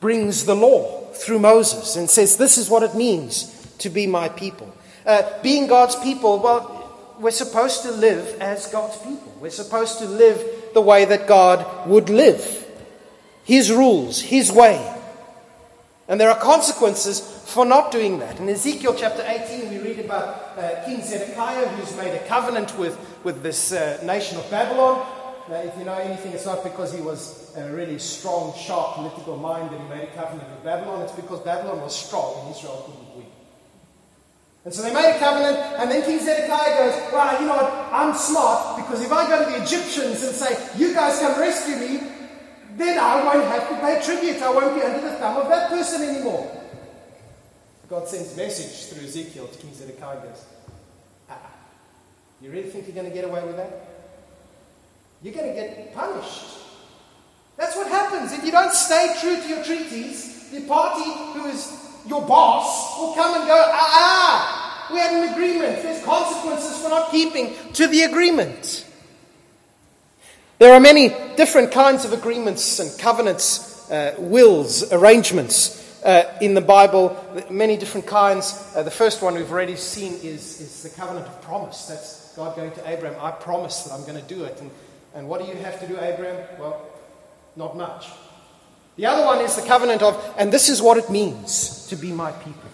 brings 0.00 0.44
the 0.44 0.56
law 0.56 1.06
through 1.12 1.38
Moses 1.38 1.96
and 1.96 2.11
says, 2.11 2.37
This 2.37 2.58
is 2.58 2.68
what 2.68 2.82
it 2.82 2.94
means 2.94 3.75
to 3.78 3.88
be 3.88 4.06
my 4.06 4.28
people. 4.28 4.75
Uh, 5.06 5.22
being 5.42 5.66
God's 5.66 5.96
people, 5.96 6.38
well, 6.38 7.14
we're 7.18 7.30
supposed 7.30 7.82
to 7.82 7.90
live 7.90 8.40
as 8.40 8.66
God's 8.66 8.96
people. 8.99 9.32
We're 9.40 9.50
supposed 9.50 9.99
to 9.99 10.06
live 10.06 10.42
the 10.75 10.80
way 10.80 11.04
that 11.04 11.26
God 11.26 11.88
would 11.88 12.11
live 12.11 12.66
His 13.44 13.70
rules, 13.70 14.20
His 14.20 14.50
way. 14.50 14.99
And 16.12 16.21
there 16.21 16.28
are 16.28 16.38
consequences 16.38 17.21
for 17.21 17.64
not 17.64 17.90
doing 17.90 18.19
that. 18.19 18.38
In 18.38 18.47
Ezekiel 18.47 18.95
chapter 18.95 19.25
18, 19.26 19.71
we 19.71 19.78
read 19.78 19.99
about 19.99 20.59
uh, 20.59 20.85
King 20.85 21.00
Zedekiah 21.00 21.66
who's 21.69 21.97
made 21.97 22.14
a 22.14 22.23
covenant 22.26 22.76
with, 22.76 22.99
with 23.25 23.42
this 23.42 23.73
uh, 23.73 23.99
nation 24.04 24.37
of 24.37 24.50
Babylon. 24.50 25.07
uh, 25.49 25.54
if 25.54 25.75
you 25.78 25.87
know 25.87 25.95
anything, 25.95 26.33
it's 26.33 26.45
not 26.45 26.62
because 26.64 26.92
he 26.92 27.00
was 27.00 27.57
a 27.57 27.73
really 27.73 27.99
strong, 27.99 28.52
sharp 28.59 28.97
political 28.97 29.38
mind 29.38 29.71
that 29.71 29.81
he 29.81 29.88
made 29.88 30.02
a 30.02 30.12
covenant 30.14 30.50
with 30.50 30.62
Babylon. 30.62 31.00
It's 31.00 31.12
because 31.12 31.40
Babylon 31.40 31.81
was 31.81 31.97
strong 31.97 32.45
and 32.45 32.54
Israel 32.54 32.83
couldn't 32.85 33.16
win. 33.16 33.26
And 34.66 34.75
so 34.75 34.83
they 34.83 34.92
made 34.92 35.16
a 35.16 35.19
covenant, 35.19 35.57
and 35.81 35.90
then 35.90 36.02
King 36.02 36.21
Zedekiah 36.21 36.76
goes, 36.76 37.11
Well, 37.11 37.40
you 37.40 37.47
know 37.47 37.57
what? 37.57 37.73
I'm 37.90 38.14
smart 38.14 38.76
because 38.76 39.00
if 39.00 39.11
I 39.11 39.26
go 39.28 39.45
to 39.47 39.50
the 39.50 39.62
Egyptians 39.62 40.23
and 40.23 40.35
say, 40.35 40.59
You 40.76 40.92
guys 40.92 41.21
come 41.21 41.40
rescue 41.40 41.76
me, 41.76 42.12
then 42.76 42.99
I 42.99 43.25
won't 43.25 43.47
have 43.49 43.69
to 43.69 43.76
pay 43.76 44.00
tribute. 44.02 44.43
I 44.43 44.50
won't 44.50 44.75
be 44.75 44.83
under 44.83 45.00
the 45.00 45.17
thumb 45.17 45.37
of 45.37 45.49
that 45.49 45.69
person 45.71 46.02
anymore. 46.02 46.59
God 47.88 48.09
sends 48.09 48.37
message 48.37 48.88
through 48.88 49.07
Ezekiel 49.07 49.49
to 49.49 49.59
King 49.59 49.75
Zedekiah 49.75 50.23
goes, 50.23 50.45
ah, 51.29 51.52
You 52.41 52.50
really 52.50 52.71
think 52.71 52.87
you're 52.87 52.95
going 52.95 53.09
to 53.09 53.14
get 53.14 53.25
away 53.25 53.45
with 53.45 53.57
that? 53.57 53.88
You're 55.23 55.35
going 55.35 55.49
to 55.49 55.55
get 55.55 55.95
punished. 55.95 56.59
That's 57.59 57.76
what 57.76 57.88
happens. 57.88 58.33
If 58.33 58.45
you 58.45 58.50
don't 58.50 58.73
stay 58.73 59.14
true 59.21 59.37
to 59.37 59.49
your 59.49 59.62
treaties, 59.62 60.50
the 60.50 60.62
party 60.62 61.11
who 61.38 61.47
is 61.47 61.79
your 62.07 62.23
boss 62.23 62.99
will 62.99 63.14
come 63.14 63.38
and 63.38 63.47
go, 63.47 63.55
ah, 63.55 63.88
ah, 63.93 64.88
we 64.93 64.99
had 64.99 65.12
an 65.12 65.33
agreement. 65.33 65.83
There's 65.83 66.02
consequences 66.05 66.83
for 66.83 66.88
not 66.88 67.11
keeping 67.11 67.55
to 67.75 67.87
the 67.87 68.02
agreement. 68.02 68.87
There 70.62 70.75
are 70.75 70.78
many 70.78 71.09
different 71.35 71.73
kinds 71.73 72.04
of 72.04 72.12
agreements 72.12 72.78
and 72.78 72.97
covenants, 72.97 73.90
uh, 73.90 74.14
wills, 74.16 74.92
arrangements 74.92 76.00
uh, 76.04 76.38
in 76.40 76.54
the 76.54 76.61
Bible, 76.61 77.16
many 77.50 77.76
different 77.76 78.07
kinds. 78.07 78.73
Uh, 78.73 78.85
the 78.85 78.90
first 78.92 79.23
one 79.23 79.35
we've 79.35 79.50
already 79.50 79.75
seen 79.75 80.12
is, 80.23 80.61
is 80.61 80.85
the 80.85 80.90
covenant 80.90 81.26
of 81.26 81.42
promise. 81.42 81.87
That's 81.87 82.33
God 82.37 82.54
going 82.54 82.71
to 82.71 82.88
Abraham, 82.88 83.19
I 83.21 83.33
promise 83.33 83.83
that 83.83 83.92
I'm 83.92 84.02
going 84.02 84.25
to 84.25 84.28
do 84.28 84.45
it. 84.45 84.61
And, 84.61 84.71
and 85.16 85.28
what 85.28 85.40
do 85.42 85.49
you 85.49 85.57
have 85.64 85.81
to 85.81 85.88
do, 85.88 85.99
Abraham? 85.99 86.47
Well, 86.61 86.81
not 87.57 87.76
much. 87.76 88.07
The 88.95 89.07
other 89.07 89.26
one 89.26 89.40
is 89.40 89.57
the 89.57 89.66
covenant 89.66 90.00
of, 90.00 90.35
and 90.38 90.52
this 90.52 90.69
is 90.69 90.81
what 90.81 90.97
it 90.97 91.11
means 91.11 91.88
to 91.88 91.97
be 91.97 92.12
my 92.12 92.31
people. 92.31 92.71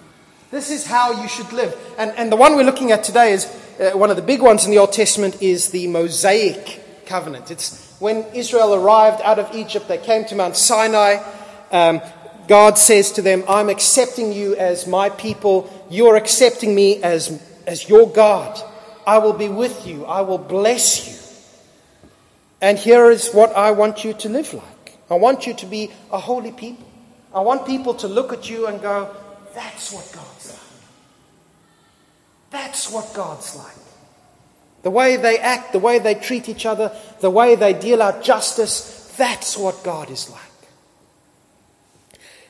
This 0.51 0.71
is 0.71 0.87
how 0.87 1.23
you 1.23 1.27
should 1.27 1.55
live. 1.55 1.75
And, 1.97 2.11
and 2.19 2.31
the 2.31 2.37
one 2.37 2.55
we're 2.55 2.65
looking 2.65 2.93
at 2.93 3.03
today 3.03 3.33
is 3.33 3.47
uh, 3.81 3.97
one 3.97 4.11
of 4.11 4.17
the 4.17 4.23
big 4.23 4.43
ones 4.43 4.67
in 4.67 4.73
the 4.73 4.77
Old 4.77 4.93
Testament 4.93 5.41
is 5.41 5.71
the 5.71 5.87
Mosaic 5.87 6.85
covenant. 7.09 7.51
It's 7.51 7.97
when 7.99 8.25
Israel 8.35 8.75
arrived 8.75 9.21
out 9.23 9.39
of 9.39 9.55
Egypt, 9.55 9.89
they 9.89 9.99
came 9.99 10.25
to 10.27 10.37
Mount 10.37 10.57
Sinai. 10.57 11.23
Um, 11.73 12.01
God 12.47 12.79
says 12.79 13.13
to 13.13 13.23
them, 13.23 13.45
I'm 13.49 13.69
accepting 13.69 14.33
you 14.33 14.55
as 14.57 14.87
my 14.87 15.11
people. 15.11 15.69
You're 15.91 16.17
accepting 16.17 16.75
me 16.75 17.03
as, 17.03 17.43
as 17.67 17.89
your 17.89 18.09
God. 18.11 18.61
I 19.07 19.19
will 19.19 19.33
be 19.33 19.49
with 19.49 19.87
you. 19.87 20.05
I 20.05 20.21
will 20.21 20.39
bless 20.39 21.09
you. 21.09 21.15
And 22.61 22.79
here 22.79 23.11
is 23.11 23.31
what 23.33 23.55
I 23.55 23.71
want 23.73 24.05
you 24.05 24.13
to 24.15 24.29
live 24.29 24.53
like. 24.55 24.99
I 25.11 25.15
want 25.15 25.47
you 25.47 25.55
to 25.55 25.67
be 25.67 25.91
a 26.11 26.19
holy 26.19 26.53
people. 26.53 26.87
I 27.35 27.41
want 27.41 27.67
people 27.67 27.95
to 27.95 28.09
look 28.09 28.33
at 28.33 28.49
you 28.49 28.67
and 28.67 28.81
go, 28.81 29.15
that's 29.55 29.93
what 29.93 30.11
God's 30.15 30.51
like. 30.51 30.59
That's 32.51 32.91
what 32.91 33.13
God's 33.15 33.57
like. 33.57 33.88
The 34.83 34.91
way 34.91 35.17
they 35.17 35.39
act, 35.39 35.73
the 35.73 35.79
way 35.79 35.99
they 35.99 36.15
treat 36.15 36.49
each 36.49 36.65
other, 36.65 36.93
the 37.21 37.31
way 37.31 37.57
they 37.57 37.73
deal 37.73 38.01
out 38.01 38.23
justice, 38.23 39.13
that's 39.17 39.57
what 39.57 39.83
God 39.83 40.11
is 40.11 40.31
like. 40.31 40.41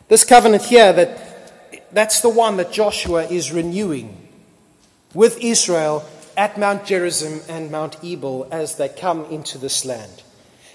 This 0.09 0.25
covenant 0.25 0.65
here, 0.65 0.93
that, 0.93 1.93
that's 1.93 2.21
the 2.21 2.29
one 2.29 2.57
that 2.59 2.73
Joshua 2.73 3.25
is 3.25 3.53
renewing 3.53 4.29
with 5.15 5.43
Israel 5.43 6.05
at 6.37 6.59
Mount 6.59 6.85
Gerizim 6.85 7.41
and 7.49 7.71
Mount 7.71 8.03
Ebal 8.05 8.49
as 8.51 8.77
they 8.77 8.89
come 8.89 9.25
into 9.27 9.59
this 9.59 9.85
land. 9.85 10.23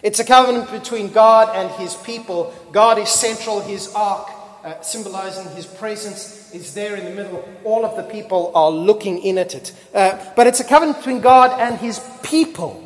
It's 0.04 0.20
a 0.20 0.26
covenant 0.26 0.70
between 0.70 1.14
God 1.14 1.56
and 1.56 1.72
his 1.82 1.96
people. 1.96 2.54
God 2.74 3.00
is 3.00 3.10
central, 3.10 3.62
his 3.62 3.94
ark, 3.96 4.30
uh, 4.64 4.82
symbolizing 4.82 5.50
his 5.56 5.66
presence, 5.66 6.43
is 6.54 6.74
there 6.74 6.96
in 6.96 7.06
the 7.06 7.12
middle. 7.12 7.48
All 7.64 7.86
of 7.86 7.96
the 7.98 8.04
people 8.04 8.52
are 8.56 8.70
looking 8.70 9.20
in 9.20 9.38
at 9.38 9.56
it. 9.56 9.74
Uh, 9.94 10.24
but 10.36 10.48
it's 10.48 10.60
a 10.60 10.64
covenant 10.64 10.98
between 10.98 11.20
God 11.20 11.60
and 11.60 11.80
his 11.80 12.00
people. 12.22 12.80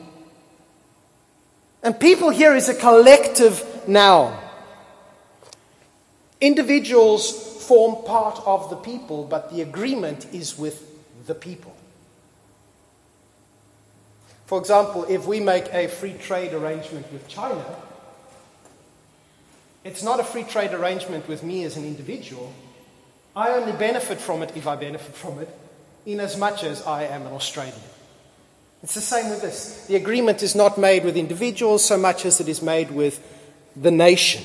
And 1.84 2.00
people 2.00 2.30
here 2.30 2.56
is 2.56 2.70
a 2.70 2.76
collective 2.76 3.88
noun. 3.88 4.38
Individuals 6.40 7.66
form 7.68 8.04
part 8.06 8.42
of 8.46 8.70
the 8.70 8.76
people, 8.76 9.26
but 9.26 9.52
the 9.52 9.62
agreement 9.62 10.28
is 10.34 10.58
with 10.58 10.84
the 11.26 11.36
people. 11.36 11.76
For 14.46 14.60
example, 14.60 15.06
if 15.10 15.26
we 15.28 15.42
make 15.42 15.66
a 15.74 15.88
free 15.88 16.14
trade 16.14 16.54
arrangement 16.54 17.12
with 17.12 17.28
China, 17.28 17.66
it's 19.84 20.04
not 20.04 20.20
a 20.20 20.24
free 20.24 20.44
trade 20.44 20.74
arrangement 20.74 21.28
with 21.28 21.44
me 21.44 21.64
as 21.66 21.76
an 21.76 21.84
individual. 21.84 22.54
I 23.38 23.50
only 23.50 23.74
benefit 23.74 24.20
from 24.20 24.42
it 24.42 24.58
if 24.58 24.66
I 24.66 24.76
benefit 24.76 25.14
from 25.14 25.38
it, 25.38 25.48
in 26.08 26.20
as 26.20 26.38
much 26.38 26.64
as 26.64 26.82
I 26.88 27.04
am 27.04 27.28
an 27.28 27.34
Australian. 27.34 27.76
It's 28.82 28.96
the 28.96 29.02
same 29.02 29.30
with 29.30 29.44
this. 29.44 29.86
The 29.86 29.96
agreement 29.96 30.42
is 30.42 30.56
not 30.56 30.80
made 30.80 31.06
with 31.06 31.16
individuals 31.16 31.86
so 31.86 31.98
much 31.98 32.26
as 32.26 32.42
it 32.42 32.48
is 32.48 32.64
made 32.64 32.90
with 32.90 33.22
the 33.76 33.92
nation. 33.92 34.44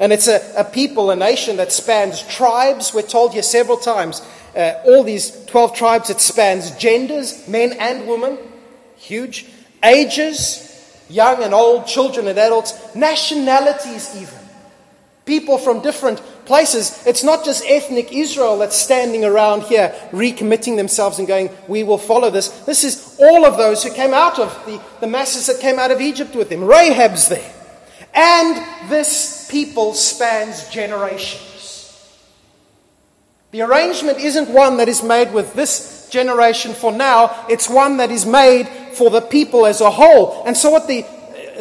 And 0.00 0.12
it's 0.12 0.26
a, 0.26 0.40
a 0.56 0.64
people, 0.64 1.12
a 1.12 1.16
nation 1.16 1.58
that 1.58 1.70
spans 1.70 2.22
tribes. 2.22 2.92
We're 2.92 3.02
told 3.02 3.34
here 3.34 3.42
several 3.44 3.76
times. 3.76 4.20
Uh, 4.56 4.82
all 4.84 5.04
these 5.04 5.44
12 5.46 5.76
tribes, 5.76 6.10
it 6.10 6.20
spans 6.20 6.76
genders, 6.76 7.46
men 7.46 7.72
and 7.78 8.08
women 8.08 8.36
huge. 8.96 9.46
Ages, 9.84 10.98
young 11.08 11.40
and 11.40 11.54
old, 11.54 11.86
children 11.86 12.26
and 12.26 12.38
adults, 12.40 12.96
nationalities, 12.96 14.12
even. 14.16 14.38
People 15.24 15.56
from 15.56 15.82
different 15.82 16.20
places. 16.46 17.06
It's 17.06 17.22
not 17.22 17.44
just 17.44 17.64
ethnic 17.66 18.12
Israel 18.12 18.58
that's 18.58 18.76
standing 18.76 19.24
around 19.24 19.62
here 19.64 19.94
recommitting 20.10 20.76
themselves 20.76 21.18
and 21.18 21.28
going, 21.28 21.50
We 21.68 21.82
will 21.82 21.98
follow 21.98 22.30
this. 22.30 22.48
This 22.64 22.84
is 22.84 23.18
all 23.20 23.44
of 23.44 23.56
those 23.56 23.82
who 23.82 23.92
came 23.92 24.14
out 24.14 24.38
of 24.38 24.50
the, 24.66 24.80
the 25.00 25.06
masses 25.06 25.46
that 25.46 25.60
came 25.60 25.78
out 25.78 25.90
of 25.90 26.00
Egypt 26.00 26.34
with 26.34 26.50
him. 26.50 26.60
Rahab's 26.60 27.28
there. 27.28 27.52
And 28.14 28.90
this 28.90 29.48
people 29.50 29.94
spans 29.94 30.68
generations. 30.68 31.50
The 33.50 33.62
arrangement 33.62 34.18
isn't 34.18 34.50
one 34.50 34.78
that 34.78 34.88
is 34.88 35.02
made 35.02 35.32
with 35.32 35.54
this 35.54 36.08
generation 36.10 36.74
for 36.74 36.92
now, 36.92 37.46
it's 37.48 37.68
one 37.68 37.96
that 37.98 38.10
is 38.10 38.24
made 38.24 38.68
for 38.94 39.10
the 39.10 39.20
people 39.20 39.66
as 39.66 39.80
a 39.80 39.90
whole. 39.90 40.44
And 40.44 40.56
so, 40.56 40.70
what 40.70 40.86
the. 40.86 41.04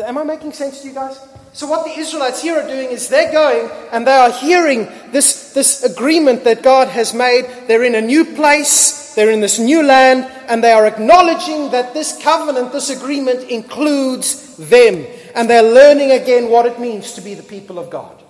Am 0.05 0.17
I 0.17 0.23
making 0.23 0.53
sense 0.53 0.81
to 0.81 0.87
you 0.87 0.93
guys? 0.93 1.19
So, 1.53 1.67
what 1.67 1.85
the 1.85 1.91
Israelites 1.91 2.41
here 2.41 2.55
are 2.55 2.67
doing 2.67 2.89
is 2.89 3.09
they're 3.09 3.31
going 3.31 3.69
and 3.91 4.07
they 4.07 4.11
are 4.11 4.31
hearing 4.31 4.87
this, 5.11 5.53
this 5.53 5.83
agreement 5.83 6.43
that 6.45 6.63
God 6.63 6.87
has 6.87 7.13
made. 7.13 7.45
They're 7.67 7.83
in 7.83 7.93
a 7.93 8.01
new 8.01 8.25
place, 8.25 9.13
they're 9.13 9.29
in 9.29 9.39
this 9.39 9.59
new 9.59 9.83
land, 9.83 10.25
and 10.47 10.63
they 10.63 10.71
are 10.71 10.87
acknowledging 10.87 11.69
that 11.69 11.93
this 11.93 12.19
covenant, 12.23 12.71
this 12.71 12.89
agreement 12.89 13.43
includes 13.43 14.57
them. 14.57 15.05
And 15.35 15.47
they're 15.47 15.61
learning 15.61 16.11
again 16.11 16.49
what 16.49 16.65
it 16.65 16.79
means 16.79 17.13
to 17.13 17.21
be 17.21 17.35
the 17.35 17.43
people 17.43 17.77
of 17.77 17.91
God. 17.91 18.23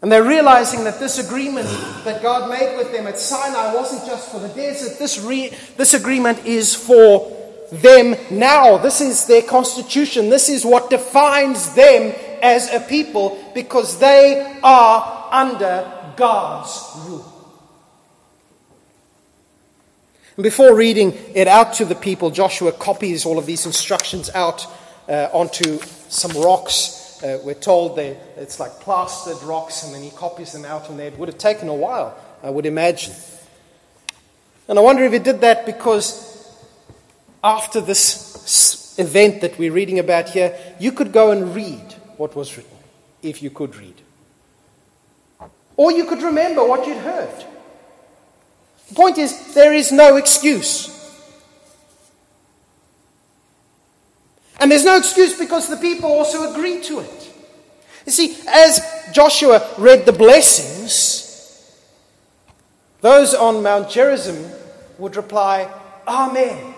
And 0.00 0.10
they're 0.10 0.24
realizing 0.24 0.84
that 0.84 0.98
this 0.98 1.18
agreement 1.18 1.68
that 2.04 2.22
God 2.22 2.48
made 2.48 2.76
with 2.78 2.90
them 2.90 3.06
at 3.06 3.18
Sinai 3.18 3.74
wasn't 3.74 4.06
just 4.06 4.32
for 4.32 4.38
the 4.38 4.48
desert. 4.48 4.98
This, 4.98 5.18
re- 5.18 5.52
this 5.76 5.92
agreement 5.92 6.46
is 6.46 6.74
for 6.74 7.43
them 7.82 8.16
now. 8.30 8.78
This 8.78 9.00
is 9.00 9.26
their 9.26 9.42
constitution. 9.42 10.28
This 10.28 10.48
is 10.48 10.64
what 10.64 10.90
defines 10.90 11.74
them 11.74 12.14
as 12.42 12.72
a 12.72 12.80
people 12.80 13.52
because 13.54 13.98
they 13.98 14.58
are 14.62 15.28
under 15.30 16.12
God's 16.16 16.80
rule. 17.06 17.30
Before 20.36 20.74
reading 20.74 21.12
it 21.34 21.46
out 21.46 21.74
to 21.74 21.84
the 21.84 21.94
people, 21.94 22.30
Joshua 22.30 22.72
copies 22.72 23.24
all 23.24 23.38
of 23.38 23.46
these 23.46 23.66
instructions 23.66 24.30
out 24.34 24.66
uh, 25.08 25.28
onto 25.32 25.78
some 26.08 26.32
rocks 26.32 27.04
uh, 27.24 27.38
we're 27.42 27.54
told 27.54 27.96
that 27.96 28.16
it's 28.36 28.60
like 28.60 28.72
plastered 28.80 29.42
rocks, 29.44 29.82
and 29.84 29.94
then 29.94 30.02
he 30.02 30.10
copies 30.10 30.52
them 30.52 30.66
out 30.66 30.90
on 30.90 30.98
there. 30.98 31.06
It 31.06 31.18
would 31.18 31.28
have 31.28 31.38
taken 31.38 31.68
a 31.68 31.74
while, 31.74 32.18
I 32.42 32.50
would 32.50 32.66
imagine. 32.66 33.14
And 34.68 34.78
I 34.78 34.82
wonder 34.82 35.04
if 35.04 35.12
he 35.12 35.18
did 35.18 35.40
that 35.40 35.64
because 35.64 36.33
after 37.44 37.78
this 37.82 38.96
event 38.98 39.42
that 39.42 39.58
we're 39.58 39.72
reading 39.72 39.98
about 39.98 40.30
here, 40.30 40.58
you 40.80 40.90
could 40.90 41.12
go 41.12 41.30
and 41.30 41.54
read 41.54 41.94
what 42.16 42.34
was 42.34 42.56
written, 42.56 42.78
if 43.22 43.42
you 43.42 43.50
could 43.50 43.76
read. 43.76 44.00
Or 45.76 45.92
you 45.92 46.06
could 46.06 46.22
remember 46.22 46.66
what 46.66 46.86
you'd 46.86 46.96
heard. 46.96 47.44
The 48.88 48.94
point 48.94 49.18
is, 49.18 49.54
there 49.54 49.74
is 49.74 49.92
no 49.92 50.16
excuse. 50.16 50.90
And 54.58 54.70
there's 54.70 54.84
no 54.84 54.96
excuse 54.96 55.38
because 55.38 55.68
the 55.68 55.76
people 55.76 56.10
also 56.10 56.50
agreed 56.50 56.82
to 56.84 57.00
it. 57.00 57.34
You 58.06 58.12
see, 58.12 58.36
as 58.48 58.80
Joshua 59.12 59.66
read 59.76 60.06
the 60.06 60.12
blessings, 60.12 61.76
those 63.02 63.34
on 63.34 63.62
Mount 63.62 63.90
Gerizim 63.90 64.50
would 64.98 65.16
reply, 65.16 65.70
Amen. 66.06 66.73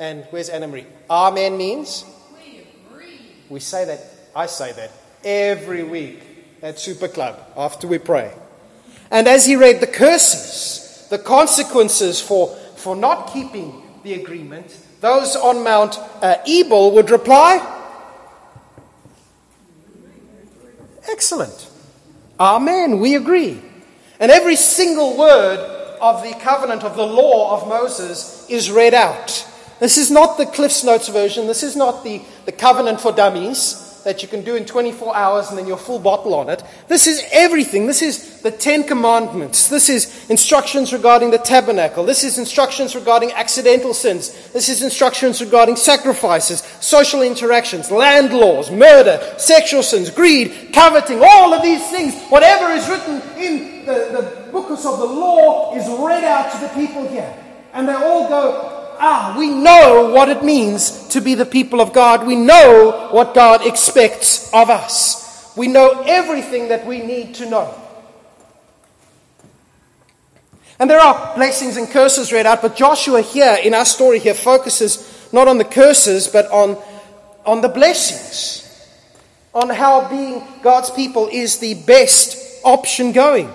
And 0.00 0.24
where's 0.30 0.48
Anna 0.48 0.66
Marie? 0.66 0.86
Amen 1.10 1.58
means? 1.58 2.06
We 2.34 2.64
agree. 2.90 3.20
We 3.50 3.60
say 3.60 3.84
that, 3.84 4.00
I 4.34 4.46
say 4.46 4.72
that 4.72 4.90
every 5.22 5.82
week 5.82 6.22
at 6.62 6.78
Super 6.78 7.06
Club 7.06 7.38
after 7.54 7.86
we 7.86 7.98
pray. 7.98 8.32
And 9.10 9.28
as 9.28 9.44
he 9.44 9.56
read 9.56 9.80
the 9.80 9.86
curses, 9.86 11.06
the 11.10 11.18
consequences 11.18 12.18
for, 12.18 12.48
for 12.76 12.96
not 12.96 13.30
keeping 13.30 13.82
the 14.02 14.14
agreement, 14.14 14.74
those 15.02 15.36
on 15.36 15.62
Mount 15.62 15.98
uh, 16.22 16.36
Ebal 16.46 16.92
would 16.92 17.10
reply, 17.10 17.76
Excellent. 21.10 21.68
Amen. 22.38 23.00
We 23.00 23.16
agree. 23.16 23.60
And 24.18 24.30
every 24.30 24.56
single 24.56 25.18
word 25.18 25.58
of 26.00 26.22
the 26.22 26.32
covenant 26.40 26.84
of 26.84 26.96
the 26.96 27.06
law 27.06 27.60
of 27.60 27.68
Moses 27.68 28.48
is 28.48 28.70
read 28.70 28.94
out. 28.94 29.46
This 29.80 29.96
is 29.96 30.10
not 30.10 30.36
the 30.38 30.46
Cliff's 30.46 30.84
Notes 30.84 31.08
version. 31.08 31.46
This 31.46 31.62
is 31.62 31.74
not 31.74 32.04
the, 32.04 32.22
the 32.44 32.52
covenant 32.52 33.00
for 33.00 33.12
dummies 33.12 33.86
that 34.04 34.22
you 34.22 34.28
can 34.28 34.42
do 34.42 34.56
in 34.56 34.64
24 34.64 35.14
hours 35.14 35.48
and 35.48 35.58
then 35.58 35.66
your 35.66 35.76
full 35.76 35.98
bottle 35.98 36.34
on 36.34 36.48
it. 36.48 36.62
This 36.88 37.06
is 37.06 37.22
everything. 37.32 37.86
This 37.86 38.02
is 38.02 38.40
the 38.40 38.50
Ten 38.50 38.84
Commandments. 38.84 39.68
This 39.68 39.88
is 39.88 40.28
instructions 40.30 40.92
regarding 40.92 41.30
the 41.30 41.38
tabernacle. 41.38 42.04
This 42.04 42.24
is 42.24 42.38
instructions 42.38 42.94
regarding 42.94 43.32
accidental 43.32 43.92
sins. 43.92 44.52
This 44.52 44.68
is 44.68 44.82
instructions 44.82 45.40
regarding 45.40 45.76
sacrifices, 45.76 46.60
social 46.80 47.22
interactions, 47.22 47.90
land 47.90 48.32
laws, 48.32 48.70
murder, 48.70 49.20
sexual 49.38 49.82
sins, 49.82 50.10
greed, 50.10 50.70
coveting, 50.72 51.20
all 51.22 51.52
of 51.52 51.62
these 51.62 51.86
things. 51.90 52.14
Whatever 52.30 52.70
is 52.72 52.88
written 52.88 53.20
in 53.38 53.84
the, 53.84 53.92
the 53.92 54.50
books 54.52 54.84
of 54.86 54.98
the 54.98 55.06
law 55.06 55.76
is 55.76 55.86
read 56.00 56.24
out 56.24 56.50
to 56.52 56.58
the 56.58 56.68
people 56.68 57.06
here. 57.08 57.34
And 57.72 57.88
they 57.88 57.94
all 57.94 58.28
go, 58.28 58.79
ah, 59.00 59.34
we 59.36 59.48
know 59.48 60.12
what 60.14 60.28
it 60.28 60.44
means 60.44 61.08
to 61.08 61.20
be 61.20 61.34
the 61.34 61.46
people 61.46 61.80
of 61.80 61.92
God. 61.92 62.26
We 62.26 62.36
know 62.36 63.08
what 63.10 63.34
God 63.34 63.66
expects 63.66 64.52
of 64.52 64.70
us. 64.70 65.52
We 65.56 65.66
know 65.66 66.02
everything 66.06 66.68
that 66.68 66.86
we 66.86 67.00
need 67.00 67.34
to 67.36 67.48
know. 67.48 67.74
And 70.78 70.88
there 70.88 71.00
are 71.00 71.34
blessings 71.34 71.76
and 71.76 71.88
curses 71.88 72.32
read 72.32 72.46
out, 72.46 72.62
but 72.62 72.76
Joshua 72.76 73.20
here 73.20 73.58
in 73.62 73.74
our 73.74 73.84
story 73.84 74.18
here 74.18 74.34
focuses 74.34 75.28
not 75.32 75.46
on 75.46 75.58
the 75.58 75.64
curses, 75.64 76.28
but 76.28 76.50
on, 76.50 76.78
on 77.44 77.60
the 77.60 77.68
blessings, 77.68 78.66
on 79.52 79.68
how 79.68 80.08
being 80.08 80.42
God's 80.62 80.90
people 80.90 81.28
is 81.30 81.58
the 81.58 81.74
best 81.74 82.62
option 82.64 83.12
going. 83.12 83.50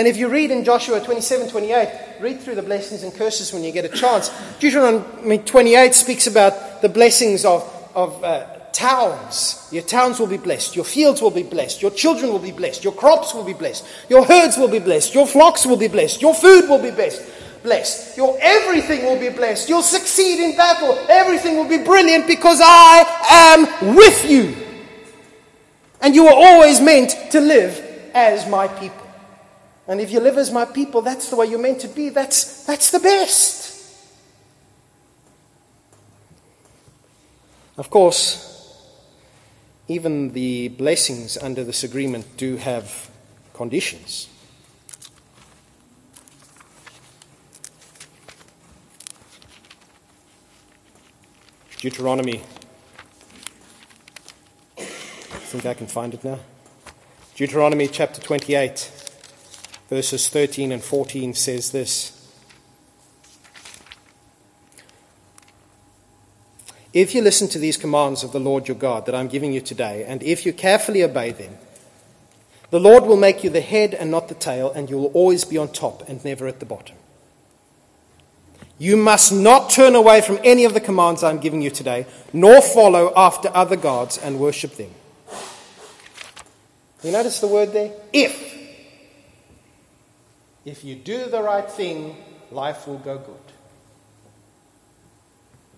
And 0.00 0.08
if 0.08 0.16
you 0.16 0.30
read 0.30 0.50
in 0.50 0.64
Joshua 0.64 0.98
27 0.98 1.50
28, 1.50 2.20
read 2.20 2.40
through 2.40 2.54
the 2.54 2.62
blessings 2.62 3.02
and 3.02 3.12
curses 3.12 3.52
when 3.52 3.62
you 3.62 3.70
get 3.70 3.84
a 3.84 3.88
chance. 3.90 4.30
Deuteronomy 4.58 5.36
28 5.36 5.94
speaks 5.94 6.26
about 6.26 6.80
the 6.80 6.88
blessings 6.88 7.44
of, 7.44 7.62
of 7.94 8.24
uh, 8.24 8.46
towns. 8.72 9.68
Your 9.70 9.82
towns 9.82 10.18
will 10.18 10.26
be 10.26 10.38
blessed. 10.38 10.74
Your 10.74 10.86
fields 10.86 11.20
will 11.20 11.30
be 11.30 11.42
blessed. 11.42 11.82
Your 11.82 11.90
children 11.90 12.32
will 12.32 12.38
be 12.38 12.50
blessed. 12.50 12.82
Your 12.82 12.94
crops 12.94 13.34
will 13.34 13.44
be 13.44 13.52
blessed. 13.52 13.86
Your 14.08 14.24
herds 14.24 14.56
will 14.56 14.68
be 14.68 14.78
blessed. 14.78 15.12
Your 15.12 15.26
flocks 15.26 15.66
will 15.66 15.76
be 15.76 15.88
blessed. 15.88 16.22
Your 16.22 16.34
food 16.34 16.66
will 16.66 16.82
be 16.82 16.92
blessed. 16.92 17.20
Blessed. 17.62 18.16
Your 18.16 18.38
everything 18.40 19.04
will 19.04 19.20
be 19.20 19.28
blessed. 19.28 19.68
You'll 19.68 19.82
succeed 19.82 20.42
in 20.42 20.56
battle. 20.56 20.98
Everything 21.10 21.58
will 21.58 21.68
be 21.68 21.84
brilliant 21.84 22.26
because 22.26 22.58
I 22.62 23.04
am 23.28 23.94
with 23.94 24.30
you. 24.30 24.56
And 26.00 26.14
you 26.14 26.26
are 26.26 26.34
always 26.34 26.80
meant 26.80 27.14
to 27.32 27.40
live 27.42 27.78
as 28.14 28.48
my 28.48 28.66
people. 28.66 28.99
And 29.90 30.00
if 30.00 30.12
you 30.12 30.20
live 30.20 30.38
as 30.38 30.52
my 30.52 30.66
people, 30.66 31.02
that's 31.02 31.30
the 31.30 31.34
way 31.34 31.46
you're 31.46 31.58
meant 31.58 31.80
to 31.80 31.88
be. 31.88 32.10
That's, 32.10 32.64
that's 32.64 32.92
the 32.92 33.00
best. 33.00 33.92
Of 37.76 37.90
course, 37.90 38.86
even 39.88 40.32
the 40.32 40.68
blessings 40.68 41.36
under 41.36 41.64
this 41.64 41.82
agreement 41.82 42.36
do 42.36 42.56
have 42.56 43.10
conditions. 43.52 44.28
Deuteronomy. 51.78 52.44
I 54.78 54.84
think 55.50 55.66
I 55.66 55.74
can 55.74 55.88
find 55.88 56.14
it 56.14 56.22
now. 56.22 56.38
Deuteronomy 57.34 57.88
chapter 57.88 58.20
28 58.20 58.99
verses 59.90 60.28
13 60.28 60.70
and 60.72 60.82
14 60.82 61.34
says 61.34 61.72
this 61.72 62.16
If 66.92 67.14
you 67.14 67.22
listen 67.22 67.48
to 67.48 67.58
these 67.58 67.76
commands 67.76 68.24
of 68.24 68.32
the 68.32 68.40
Lord 68.40 68.66
your 68.66 68.76
God 68.76 69.06
that 69.06 69.14
I'm 69.14 69.28
giving 69.28 69.52
you 69.52 69.60
today, 69.60 70.04
and 70.04 70.22
if 70.22 70.46
you 70.46 70.52
carefully 70.52 71.04
obey 71.04 71.30
them, 71.30 71.56
the 72.70 72.80
Lord 72.80 73.04
will 73.04 73.16
make 73.16 73.44
you 73.44 73.50
the 73.50 73.60
head 73.60 73.94
and 73.94 74.10
not 74.10 74.28
the 74.28 74.34
tail, 74.34 74.72
and 74.72 74.88
you 74.88 74.96
will 74.96 75.12
always 75.12 75.44
be 75.44 75.58
on 75.58 75.68
top 75.68 76.08
and 76.08 76.24
never 76.24 76.46
at 76.46 76.60
the 76.60 76.66
bottom. 76.66 76.96
You 78.78 78.96
must 78.96 79.32
not 79.32 79.70
turn 79.70 79.94
away 79.94 80.20
from 80.20 80.38
any 80.42 80.64
of 80.64 80.72
the 80.72 80.80
commands 80.80 81.22
I'm 81.22 81.38
giving 81.38 81.62
you 81.62 81.70
today, 81.70 82.06
nor 82.32 82.60
follow 82.60 83.12
after 83.16 83.50
other 83.54 83.76
gods 83.76 84.18
and 84.18 84.40
worship 84.40 84.76
them. 84.76 84.90
You 87.02 87.12
notice 87.12 87.40
the 87.40 87.48
word 87.48 87.72
there? 87.72 87.92
If. 88.12 88.59
If 90.64 90.84
you 90.84 90.94
do 90.94 91.26
the 91.26 91.42
right 91.42 91.68
thing, 91.68 92.16
life 92.50 92.86
will 92.86 92.98
go 92.98 93.18
good. 93.18 93.36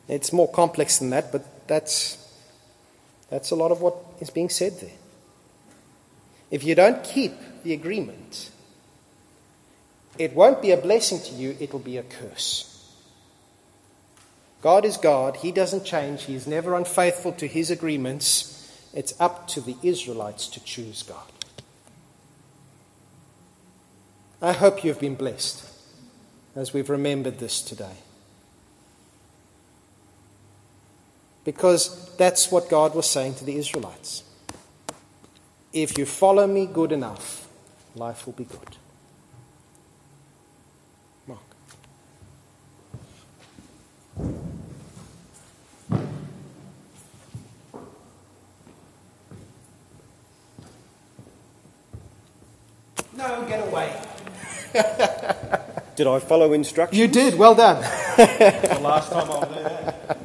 It's 0.08 0.32
more 0.32 0.50
complex 0.50 0.98
than 0.98 1.10
that, 1.10 1.30
but 1.30 1.68
that's, 1.68 2.18
that's 3.30 3.50
a 3.50 3.54
lot 3.54 3.70
of 3.70 3.80
what 3.80 3.96
is 4.20 4.30
being 4.30 4.48
said 4.48 4.80
there. 4.80 4.90
If 6.50 6.64
you 6.64 6.74
don't 6.74 7.02
keep 7.02 7.32
the 7.62 7.72
agreement, 7.72 8.50
it 10.18 10.34
won't 10.34 10.60
be 10.60 10.72
a 10.72 10.76
blessing 10.76 11.20
to 11.20 11.34
you, 11.34 11.56
it'll 11.60 11.78
be 11.78 11.96
a 11.96 12.02
curse. 12.02 12.68
God 14.60 14.84
is 14.84 14.96
God. 14.96 15.36
He 15.36 15.50
doesn't 15.50 15.84
change. 15.84 16.24
He 16.24 16.36
is 16.36 16.46
never 16.46 16.76
unfaithful 16.76 17.32
to 17.32 17.48
his 17.48 17.70
agreements. 17.70 18.48
It's 18.94 19.12
up 19.20 19.48
to 19.48 19.60
the 19.60 19.76
Israelites 19.82 20.46
to 20.48 20.62
choose 20.62 21.02
God. 21.02 21.32
I 24.44 24.50
hope 24.50 24.82
you've 24.82 24.98
been 24.98 25.14
blessed 25.14 25.64
as 26.56 26.72
we've 26.74 26.90
remembered 26.90 27.38
this 27.38 27.62
today. 27.62 27.94
Because 31.44 32.14
that's 32.16 32.50
what 32.50 32.68
God 32.68 32.96
was 32.96 33.08
saying 33.08 33.36
to 33.36 33.44
the 33.44 33.56
Israelites. 33.56 34.24
If 35.72 35.96
you 35.96 36.04
follow 36.06 36.48
me 36.48 36.66
good 36.66 36.90
enough, 36.90 37.48
life 37.94 38.26
will 38.26 38.32
be 38.32 38.44
good. 38.44 38.76
Mark. 41.28 41.40
No, 53.16 53.46
get 53.48 53.68
away. 53.68 54.08
did 55.96 56.06
I 56.06 56.18
follow 56.18 56.52
instructions? 56.52 56.98
You 56.98 57.08
did. 57.08 57.38
Well 57.38 57.54
done. 57.54 57.80
the 58.16 58.78
last 58.80 59.12
time 59.12 59.30
I'll 59.30 59.46
do 59.46 59.54
that. 59.54 60.18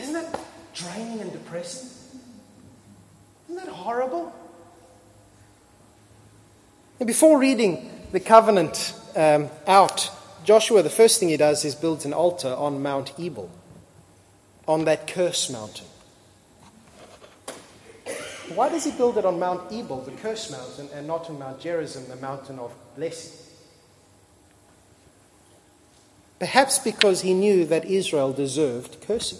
Isn't 0.00 0.12
that 0.12 0.40
draining 0.74 1.20
and 1.20 1.32
depressing? 1.32 1.88
Isn't 3.48 3.64
that 3.64 3.72
horrible? 3.72 4.32
And 7.00 7.06
before 7.08 7.38
reading 7.38 7.90
the 8.12 8.20
covenant 8.20 8.94
um, 9.16 9.50
out, 9.66 10.10
Joshua, 10.44 10.82
the 10.82 10.90
first 10.90 11.18
thing 11.18 11.30
he 11.30 11.36
does 11.36 11.64
is 11.64 11.74
builds 11.74 12.04
an 12.04 12.12
altar 12.12 12.54
on 12.54 12.80
Mount 12.80 13.12
Ebal, 13.18 13.50
on 14.68 14.84
that 14.84 15.08
curse 15.08 15.50
mountain. 15.50 15.86
Why 18.54 18.68
does 18.68 18.84
he 18.84 18.90
build 18.92 19.18
it 19.18 19.24
on 19.24 19.38
Mount 19.38 19.72
Ebal, 19.72 20.02
the 20.02 20.12
curse 20.12 20.50
mountain, 20.50 20.88
and 20.94 21.06
not 21.06 21.28
on 21.28 21.38
Mount 21.38 21.60
Gerizim, 21.60 22.08
the 22.08 22.16
mountain 22.16 22.58
of 22.58 22.74
blessing? 22.96 23.32
Perhaps 26.38 26.80
because 26.80 27.22
he 27.22 27.34
knew 27.34 27.64
that 27.66 27.84
Israel 27.84 28.32
deserved 28.32 29.00
cursing. 29.00 29.38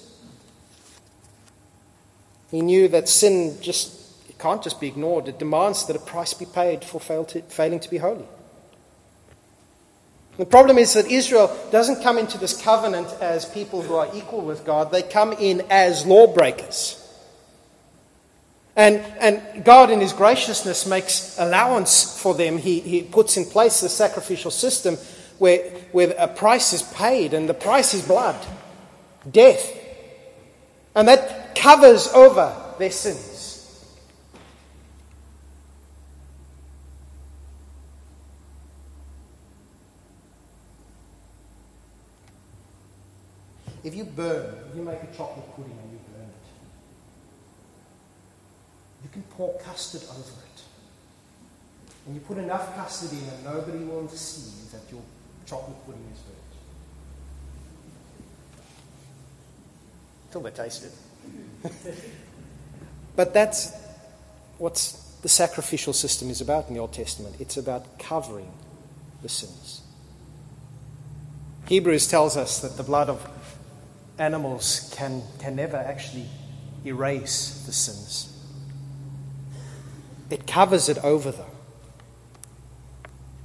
He 2.51 2.61
knew 2.61 2.87
that 2.89 3.09
sin 3.09 3.57
just 3.61 4.03
can't 4.39 4.63
just 4.63 4.81
be 4.81 4.89
ignored. 4.89 5.29
It 5.29 5.39
demands 5.39 5.87
that 5.87 5.97
a 5.97 6.01
price 6.01 6.35
be 6.35 6.47
paid 6.47 6.85
for 6.85 7.01
to, 7.01 7.43
failing 7.43 7.81
to 7.81 7.91
be 7.91 7.99
holy. 7.99 8.27
The 10.37 10.47
problem 10.47 10.79
is 10.79 10.95
that 10.95 11.07
Israel 11.07 11.55
doesn't 11.71 12.03
come 12.03 12.19
into 12.19 12.39
this 12.39 12.61
covenant 12.61 13.09
as 13.21 13.45
people 13.45 13.83
who 13.83 13.95
are 13.95 14.09
equal 14.15 14.41
with 14.41 14.65
God. 14.65 14.91
They 14.91 15.03
come 15.03 15.33
in 15.33 15.63
as 15.71 16.07
lawbreakers. 16.07 17.02
And, 18.75 18.97
and 19.21 19.65
God, 19.65 19.91
in 19.91 20.01
His 20.01 20.13
graciousness, 20.13 20.87
makes 20.87 21.39
allowance 21.39 22.19
for 22.21 22.35
them. 22.35 22.59
He, 22.59 22.81
he 22.81 23.03
puts 23.03 23.37
in 23.37 23.45
place 23.45 23.81
the 23.81 23.89
sacrificial 23.89 24.51
system 24.51 24.97
where, 25.39 25.71
where 25.93 26.15
a 26.19 26.29
price 26.29 26.73
is 26.73 26.83
paid, 26.83 27.35
and 27.35 27.49
the 27.49 27.55
price 27.55 27.95
is 27.95 28.07
blood, 28.07 28.37
death. 29.31 29.77
And 30.95 31.09
that 31.09 31.55
covers 31.55 32.09
over 32.09 32.55
their 32.79 32.91
sins. 32.91 33.43
If 43.85 43.97
you 43.97 44.05
burn, 44.05 44.55
you 44.77 44.83
make 44.83 45.03
a 45.03 45.09
chocolate 45.17 45.45
pudding 45.57 45.77
and 45.83 45.93
you 45.93 45.99
burn 46.13 46.23
it, 46.23 46.47
you 49.02 49.02
can 49.13 49.23
pour 49.31 49.59
custard 49.61 50.03
over 50.11 50.21
it. 50.21 50.63
And 52.07 52.15
you 52.15 52.21
put 52.21 52.39
enough 52.39 52.75
custard 52.75 53.13
in 53.13 53.29
and 53.29 53.45
nobody 53.45 53.85
will 53.85 54.09
see 54.09 54.69
that 54.73 54.91
your 54.91 55.03
chocolate 55.47 55.77
pudding 55.87 56.03
is 56.13 56.19
burnt. 56.21 56.39
Until 60.29 60.41
they 60.41 60.51
taste 60.51 60.85
it. 60.85 61.95
but 63.17 63.33
that's 63.35 63.73
what 64.59 64.97
the 65.23 65.29
sacrificial 65.29 65.93
system 65.93 66.31
is 66.31 66.41
about 66.41 66.69
in 66.69 66.75
the 66.75 66.81
Old 66.81 66.93
Testament. 66.93 67.37
It's 67.39 67.57
about 67.57 67.99
covering 67.99 68.51
the 69.23 69.29
sins. 69.29 69.83
Hebrews 71.69 72.09
tells 72.09 72.37
us 72.37 72.61
that 72.61 72.77
the 72.77 72.83
blood 72.83 73.09
of 73.09 73.25
animals 74.19 74.93
can, 74.97 75.23
can 75.39 75.55
never 75.55 75.77
actually 75.77 76.27
erase 76.85 77.63
the 77.67 77.73
sins. 77.73 78.32
It 80.33 80.47
covers 80.47 80.89
it 80.89 80.97
over, 81.05 81.31
though. 81.31 81.45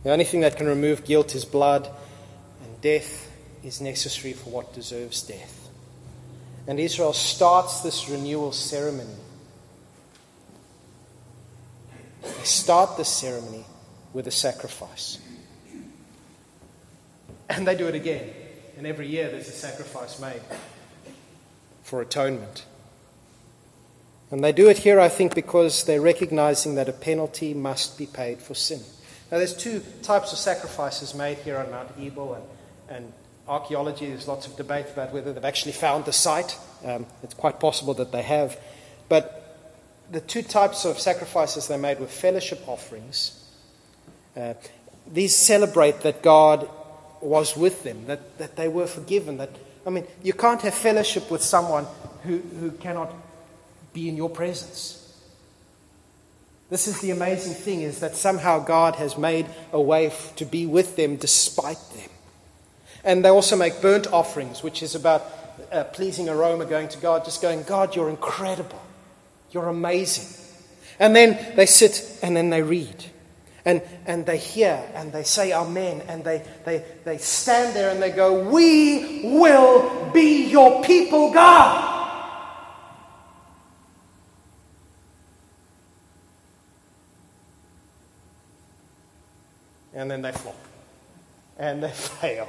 The 0.03 0.11
only 0.11 0.23
thing 0.23 0.39
that 0.39 0.55
can 0.55 0.67
remove 0.67 1.03
guilt 1.03 1.35
is 1.35 1.43
blood, 1.43 1.89
and 2.63 2.79
death 2.79 3.29
is 3.61 3.81
necessary 3.81 4.31
for 4.31 4.49
what 4.51 4.73
deserves 4.73 5.21
death. 5.21 5.67
And 6.65 6.79
Israel 6.79 7.11
starts 7.11 7.81
this 7.81 8.09
renewal 8.09 8.53
ceremony. 8.53 9.17
They 12.21 12.43
start 12.43 12.95
this 12.95 13.09
ceremony 13.09 13.65
with 14.13 14.25
a 14.27 14.31
sacrifice. 14.31 15.19
And 17.49 17.67
they 17.67 17.75
do 17.75 17.87
it 17.87 17.95
again. 17.95 18.29
And 18.77 18.87
every 18.87 19.07
year 19.07 19.29
there's 19.29 19.49
a 19.49 19.51
sacrifice 19.51 20.21
made 20.21 20.41
for 21.83 22.01
atonement. 22.01 22.63
And 24.29 24.43
they 24.43 24.51
do 24.51 24.69
it 24.69 24.79
here, 24.79 24.99
I 24.99 25.07
think, 25.07 25.33
because 25.33 25.85
they're 25.85 26.01
recognizing 26.01 26.75
that 26.75 26.89
a 26.89 26.93
penalty 26.93 27.53
must 27.53 27.97
be 27.97 28.05
paid 28.05 28.41
for 28.41 28.53
sin. 28.53 28.81
Now, 29.31 29.37
there's 29.37 29.55
two 29.55 29.81
types 30.01 30.31
of 30.33 30.37
sacrifices 30.37 31.13
made 31.13 31.37
here 31.39 31.57
on 31.57 31.71
Mount 31.71 31.89
Ebal, 31.99 32.33
and, 32.33 32.43
and 32.89 33.13
archaeology, 33.47 34.07
there's 34.07 34.27
lots 34.27 34.47
of 34.47 34.55
debate 34.57 34.87
about 34.91 35.13
whether 35.13 35.31
they've 35.31 35.45
actually 35.45 35.71
found 35.71 36.05
the 36.05 36.13
site. 36.13 36.57
Um, 36.83 37.05
it's 37.23 37.33
quite 37.33 37.59
possible 37.59 37.93
that 37.95 38.11
they 38.11 38.21
have. 38.21 38.59
But 39.07 39.57
the 40.11 40.21
two 40.21 40.41
types 40.41 40.85
of 40.85 40.99
sacrifices 40.99 41.67
they 41.67 41.77
made 41.77 41.99
were 41.99 42.07
fellowship 42.07 42.67
offerings. 42.67 43.43
Uh, 44.35 44.53
these 45.11 45.35
celebrate 45.35 46.01
that 46.01 46.21
God 46.21 46.69
was 47.21 47.55
with 47.55 47.83
them, 47.83 48.05
that, 48.07 48.37
that 48.37 48.55
they 48.57 48.67
were 48.67 48.87
forgiven. 48.87 49.37
That 49.37 49.49
I 49.85 49.89
mean, 49.89 50.05
you 50.21 50.33
can't 50.33 50.61
have 50.61 50.73
fellowship 50.73 51.31
with 51.31 51.41
someone 51.41 51.87
who, 52.23 52.37
who 52.37 52.71
cannot 52.71 53.13
be 53.97 54.07
in 54.07 54.15
your 54.15 54.29
presence. 54.29 55.03
This 56.69 56.87
is 56.87 57.01
the 57.01 57.09
amazing 57.09 57.55
thing 57.55 57.81
is 57.81 57.99
that 58.01 58.15
somehow 58.15 58.59
God 58.59 58.97
has 58.97 59.17
made 59.17 59.47
a 59.71 59.81
way 59.81 60.13
to 60.35 60.45
be 60.45 60.67
with 60.67 60.95
them 60.95 61.15
despite 61.15 61.79
them. 61.95 62.09
And 63.03 63.25
they 63.25 63.29
also 63.29 63.55
make 63.55 63.81
burnt 63.81 64.05
offerings, 64.13 64.61
which 64.61 64.83
is 64.83 64.93
about 64.93 65.25
a 65.71 65.83
pleasing 65.83 66.29
aroma 66.29 66.65
going 66.65 66.89
to 66.89 66.99
God, 66.99 67.25
just 67.25 67.41
going, 67.41 67.63
God, 67.63 67.95
you're 67.95 68.09
incredible. 68.09 68.79
You're 69.49 69.67
amazing. 69.67 70.27
And 70.99 71.15
then 71.15 71.55
they 71.55 71.65
sit 71.65 72.19
and 72.21 72.37
then 72.37 72.51
they 72.51 72.61
read 72.61 73.03
and, 73.65 73.81
and 74.05 74.27
they 74.27 74.37
hear 74.37 74.79
and 74.93 75.11
they 75.11 75.23
say 75.23 75.53
amen 75.53 76.03
and 76.07 76.23
they, 76.23 76.43
they, 76.65 76.85
they 77.03 77.17
stand 77.17 77.75
there 77.75 77.89
and 77.89 77.99
they 77.99 78.11
go, 78.11 78.47
We 78.47 79.23
will 79.23 80.11
be 80.13 80.45
your 80.49 80.83
people, 80.83 81.33
God. 81.33 81.96
And 90.07 90.23
then 90.23 90.31
they 90.31 90.31
flop 90.31 90.55
and 91.59 91.83
they 91.83 91.91
fail. 92.21 92.47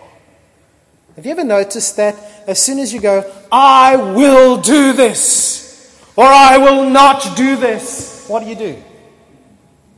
Have 1.17 1.27
you 1.27 1.33
ever 1.33 1.43
noticed 1.43 1.97
that 1.97 2.15
as 2.47 2.63
soon 2.63 2.79
as 2.79 2.93
you 2.93 3.01
go, 3.01 3.29
I 3.51 3.97
will 3.97 4.61
do 4.61 4.93
this, 4.93 6.01
or 6.15 6.25
I 6.25 6.59
will 6.59 6.89
not 6.89 7.37
do 7.37 7.57
this, 7.57 8.29
what 8.29 8.45
do 8.45 8.49
you 8.49 8.55
do? 8.55 8.81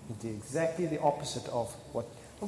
You 0.09 0.17
do 0.19 0.29
exactly 0.29 0.87
the 0.87 1.03
opposite 1.03 1.47
of 1.49 1.71
what 1.93 2.07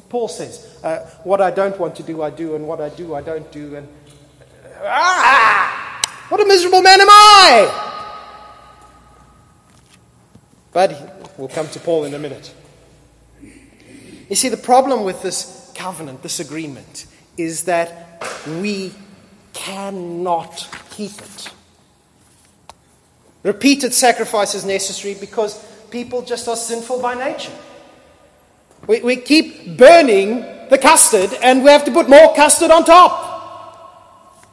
Paul 0.08 0.28
says. 0.28 0.78
Uh, 0.82 1.00
what 1.24 1.42
I 1.42 1.50
don't 1.50 1.78
want 1.78 1.94
to 1.96 2.02
do, 2.02 2.22
I 2.22 2.30
do, 2.30 2.54
and 2.54 2.66
what 2.66 2.80
I 2.80 2.88
do, 2.88 3.14
I 3.14 3.20
don't 3.20 3.52
do. 3.52 3.76
And 3.76 3.88
ah, 4.82 6.00
what 6.30 6.40
a 6.40 6.46
miserable 6.46 6.80
man 6.80 7.02
am 7.02 7.10
I! 7.10 7.98
But 10.72 11.36
we'll 11.36 11.48
come 11.48 11.68
to 11.68 11.80
Paul 11.80 12.04
in 12.04 12.14
a 12.14 12.18
minute. 12.18 12.54
You 14.32 14.36
see, 14.36 14.48
the 14.48 14.56
problem 14.56 15.04
with 15.04 15.20
this 15.20 15.70
covenant, 15.74 16.22
this 16.22 16.40
agreement, 16.40 17.04
is 17.36 17.64
that 17.64 18.24
we 18.62 18.94
cannot 19.52 20.74
keep 20.88 21.10
it. 21.10 21.52
Repeated 23.42 23.92
sacrifice 23.92 24.54
is 24.54 24.64
necessary 24.64 25.12
because 25.20 25.62
people 25.90 26.22
just 26.22 26.48
are 26.48 26.56
sinful 26.56 27.02
by 27.02 27.12
nature. 27.14 27.52
We, 28.86 29.02
we 29.02 29.16
keep 29.16 29.76
burning 29.76 30.40
the 30.70 30.78
custard 30.80 31.34
and 31.42 31.62
we 31.62 31.68
have 31.68 31.84
to 31.84 31.92
put 31.92 32.08
more 32.08 32.34
custard 32.34 32.70
on 32.70 32.86
top. 32.86 34.46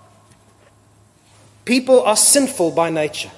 People 1.63 2.03
are 2.03 2.17
sinful 2.17 2.71
by 2.71 2.89
nature. 2.89 3.31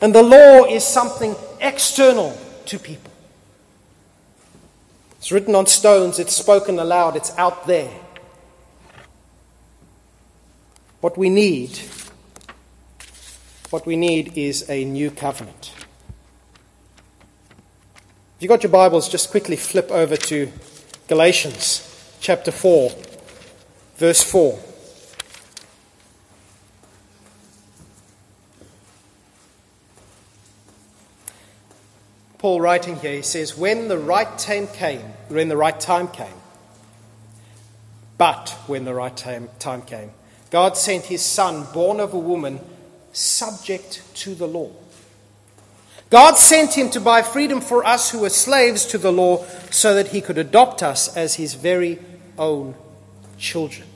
And 0.00 0.14
the 0.14 0.22
law 0.22 0.66
is 0.66 0.84
something 0.84 1.34
external 1.60 2.38
to 2.66 2.78
people. 2.78 3.09
It's 5.20 5.30
written 5.30 5.54
on 5.54 5.66
stones, 5.66 6.18
it's 6.18 6.34
spoken 6.34 6.78
aloud, 6.78 7.14
it's 7.14 7.36
out 7.36 7.66
there. 7.66 7.90
What 11.02 11.18
we 11.18 11.28
need, 11.28 11.78
what 13.68 13.84
we 13.84 13.96
need 13.96 14.38
is 14.38 14.68
a 14.70 14.82
new 14.86 15.10
covenant. 15.10 15.74
If 18.36 18.44
you've 18.44 18.48
got 18.48 18.62
your 18.62 18.72
Bibles, 18.72 19.10
just 19.10 19.30
quickly 19.30 19.56
flip 19.56 19.90
over 19.90 20.16
to 20.16 20.50
Galatians 21.06 22.16
chapter 22.22 22.50
4, 22.50 22.90
verse 23.98 24.22
4. 24.22 24.58
Paul 32.40 32.60
writing 32.60 32.96
here, 32.96 33.16
he 33.16 33.22
says, 33.22 33.56
When 33.56 33.88
the 33.88 33.98
right 33.98 34.38
time 34.38 34.66
came, 34.66 35.02
when 35.28 35.48
the 35.48 35.56
right 35.56 35.78
time 35.78 36.08
came, 36.08 36.34
but 38.18 38.50
when 38.66 38.84
the 38.84 38.94
right 38.94 39.16
time, 39.16 39.48
came, 39.82 40.10
God 40.50 40.76
sent 40.76 41.04
his 41.04 41.22
son, 41.22 41.66
born 41.72 42.00
of 42.00 42.12
a 42.12 42.18
woman, 42.18 42.60
subject 43.12 44.02
to 44.16 44.34
the 44.34 44.48
law 44.48 44.70
God 46.10 46.36
sent 46.36 46.76
him 46.76 46.90
to 46.90 47.00
buy 47.00 47.22
freedom 47.22 47.60
for 47.60 47.86
us 47.86 48.10
who 48.10 48.18
were 48.18 48.30
slaves 48.30 48.84
to 48.86 48.98
the 48.98 49.12
law 49.12 49.44
so 49.70 49.94
that 49.94 50.08
he 50.08 50.20
could 50.20 50.38
adopt 50.38 50.82
us 50.82 51.16
as 51.16 51.36
his 51.36 51.54
very 51.54 52.00
own 52.36 52.74
children. 53.38 53.86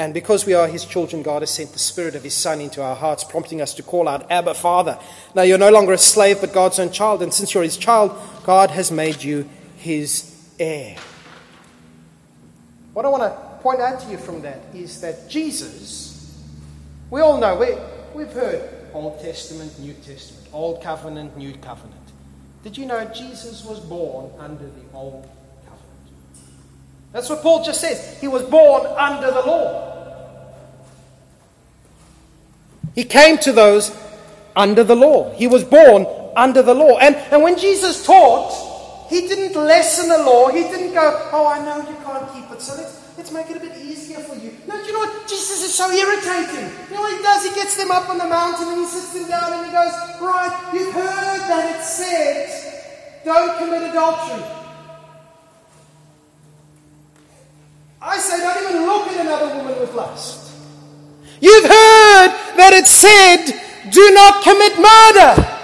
And 0.00 0.14
because 0.14 0.46
we 0.46 0.54
are 0.54 0.66
his 0.66 0.86
children, 0.86 1.22
God 1.22 1.42
has 1.42 1.50
sent 1.50 1.74
the 1.74 1.78
Spirit 1.78 2.14
of 2.14 2.24
his 2.24 2.32
Son 2.32 2.62
into 2.62 2.82
our 2.82 2.96
hearts, 2.96 3.22
prompting 3.22 3.60
us 3.60 3.74
to 3.74 3.82
call 3.82 4.08
out, 4.08 4.30
Abba, 4.30 4.54
Father. 4.54 4.98
Now 5.34 5.42
you're 5.42 5.58
no 5.58 5.70
longer 5.70 5.92
a 5.92 5.98
slave, 5.98 6.40
but 6.40 6.54
God's 6.54 6.78
own 6.78 6.90
child. 6.90 7.22
And 7.22 7.34
since 7.34 7.52
you're 7.52 7.62
his 7.62 7.76
child, 7.76 8.18
God 8.44 8.70
has 8.70 8.90
made 8.90 9.22
you 9.22 9.46
his 9.76 10.34
heir. 10.58 10.96
What 12.94 13.04
I 13.04 13.10
want 13.10 13.24
to 13.24 13.62
point 13.62 13.80
out 13.80 14.00
to 14.00 14.10
you 14.10 14.16
from 14.16 14.40
that 14.40 14.60
is 14.72 15.02
that 15.02 15.28
Jesus, 15.28 16.42
we 17.10 17.20
all 17.20 17.36
know, 17.38 17.56
we, 17.56 17.66
we've 18.14 18.32
heard 18.32 18.70
Old 18.94 19.20
Testament, 19.20 19.78
New 19.78 19.92
Testament, 19.92 20.48
Old 20.54 20.82
Covenant, 20.82 21.36
New 21.36 21.52
Covenant. 21.58 21.94
Did 22.62 22.78
you 22.78 22.86
know 22.86 23.04
Jesus 23.04 23.66
was 23.66 23.80
born 23.80 24.30
under 24.38 24.64
the 24.64 24.82
Old 24.94 25.28
Covenant? 25.66 26.48
That's 27.12 27.28
what 27.28 27.42
Paul 27.42 27.62
just 27.62 27.82
says. 27.82 28.18
He 28.18 28.28
was 28.28 28.44
born 28.44 28.86
under 28.96 29.30
the 29.30 29.42
law. 29.42 29.89
He 32.94 33.04
came 33.04 33.38
to 33.38 33.52
those 33.52 33.96
under 34.56 34.84
the 34.84 34.96
law. 34.96 35.32
He 35.34 35.46
was 35.46 35.64
born 35.64 36.06
under 36.36 36.62
the 36.62 36.74
law. 36.74 36.98
And, 36.98 37.14
and 37.30 37.42
when 37.42 37.58
Jesus 37.58 38.04
taught, 38.04 39.08
he 39.08 39.26
didn't 39.26 39.54
lessen 39.54 40.08
the 40.08 40.18
law. 40.18 40.48
He 40.48 40.62
didn't 40.62 40.94
go, 40.94 41.28
oh, 41.32 41.46
I 41.46 41.64
know 41.64 41.78
you 41.88 41.96
can't 42.04 42.32
keep 42.32 42.50
it, 42.50 42.60
so 42.60 42.76
let's, 42.76 43.16
let's 43.16 43.32
make 43.32 43.50
it 43.50 43.56
a 43.56 43.60
bit 43.60 43.76
easier 43.78 44.18
for 44.18 44.36
you. 44.36 44.54
No, 44.66 44.76
you 44.82 44.92
know 44.92 45.00
what? 45.00 45.26
Jesus 45.28 45.62
is 45.62 45.74
so 45.74 45.90
irritating. 45.90 46.70
You 46.88 46.94
know 46.94 47.02
what 47.02 47.16
he 47.16 47.22
does? 47.22 47.44
He 47.44 47.54
gets 47.54 47.76
them 47.76 47.90
up 47.90 48.08
on 48.08 48.18
the 48.18 48.26
mountain 48.26 48.68
and 48.68 48.78
he 48.78 48.86
sits 48.86 49.12
them 49.12 49.28
down 49.28 49.52
and 49.52 49.66
he 49.66 49.72
goes, 49.72 49.92
right, 50.20 50.70
you've 50.72 50.94
heard 50.94 51.40
that 51.50 51.76
it 51.76 51.82
said, 51.82 53.24
don't 53.24 53.58
commit 53.58 53.90
adultery. 53.90 54.44
I 58.02 58.16
say, 58.18 58.38
don't 58.38 58.70
even 58.70 58.86
look 58.86 59.08
at 59.08 59.26
another 59.26 59.56
woman 59.56 59.78
with 59.78 59.94
lust. 59.94 60.49
You've 61.40 61.64
heard 61.64 62.28
that 62.56 62.72
it 62.74 62.86
said, 62.86 63.90
do 63.90 64.10
not 64.12 64.42
commit 64.42 64.76
murder. 64.76 65.56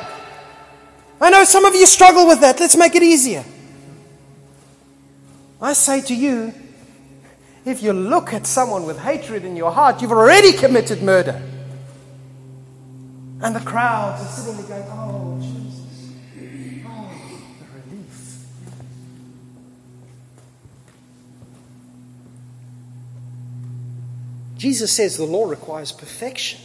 I 1.21 1.31
know 1.31 1.45
some 1.45 1.65
of 1.65 1.75
you 1.75 1.87
struggle 1.87 2.27
with 2.27 2.41
that. 2.41 2.59
Let's 2.61 2.77
make 2.77 2.95
it 2.95 3.03
easier. 3.03 3.45
I 5.61 5.73
say 5.73 6.01
to 6.03 6.15
you, 6.15 6.53
if 7.65 7.83
you 7.83 7.93
look 7.93 8.33
at 8.33 8.47
someone 8.47 8.87
with 8.87 8.99
hatred 8.99 9.45
in 9.45 9.57
your 9.57 9.73
heart, 9.73 10.01
you've 10.01 10.13
already 10.13 10.53
committed 10.53 11.03
murder. 11.03 11.43
And 13.43 13.55
the 13.55 13.61
crowds 13.61 14.23
are 14.23 14.29
sitting 14.29 14.67
there 14.67 14.81
going, 14.81 14.91
oh, 14.93 15.56
Jesus 24.57 24.93
says 24.93 25.17
the 25.17 25.25
law 25.25 25.47
requires 25.47 25.93
perfection. 25.93 26.61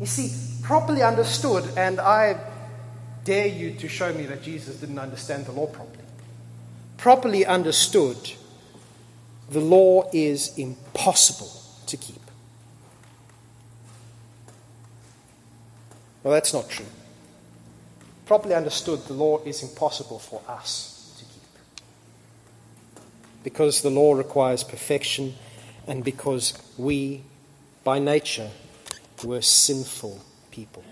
You 0.00 0.06
see, 0.06 0.32
properly 0.62 1.02
understood, 1.02 1.64
and 1.76 1.98
I 1.98 2.38
dare 3.24 3.48
you 3.48 3.74
to 3.74 3.88
show 3.88 4.12
me 4.12 4.26
that 4.26 4.42
Jesus 4.42 4.76
didn't 4.76 4.98
understand 4.98 5.46
the 5.46 5.52
law 5.52 5.66
properly. 5.66 6.04
Properly 6.96 7.44
understood, 7.44 8.32
the 9.50 9.60
law 9.60 10.08
is 10.12 10.56
impossible 10.56 11.50
to 11.86 11.96
keep. 11.96 12.20
Well, 16.22 16.34
that's 16.34 16.52
not 16.52 16.68
true. 16.68 16.86
Properly 18.26 18.54
understood, 18.54 19.04
the 19.06 19.14
law 19.14 19.40
is 19.44 19.62
impossible 19.62 20.18
for 20.18 20.42
us. 20.48 20.97
Because 23.42 23.82
the 23.82 23.90
law 23.90 24.14
requires 24.14 24.64
perfection, 24.64 25.34
and 25.86 26.04
because 26.04 26.54
we, 26.76 27.22
by 27.84 27.98
nature, 27.98 28.50
were 29.24 29.42
sinful 29.42 30.20
people. 30.50 30.84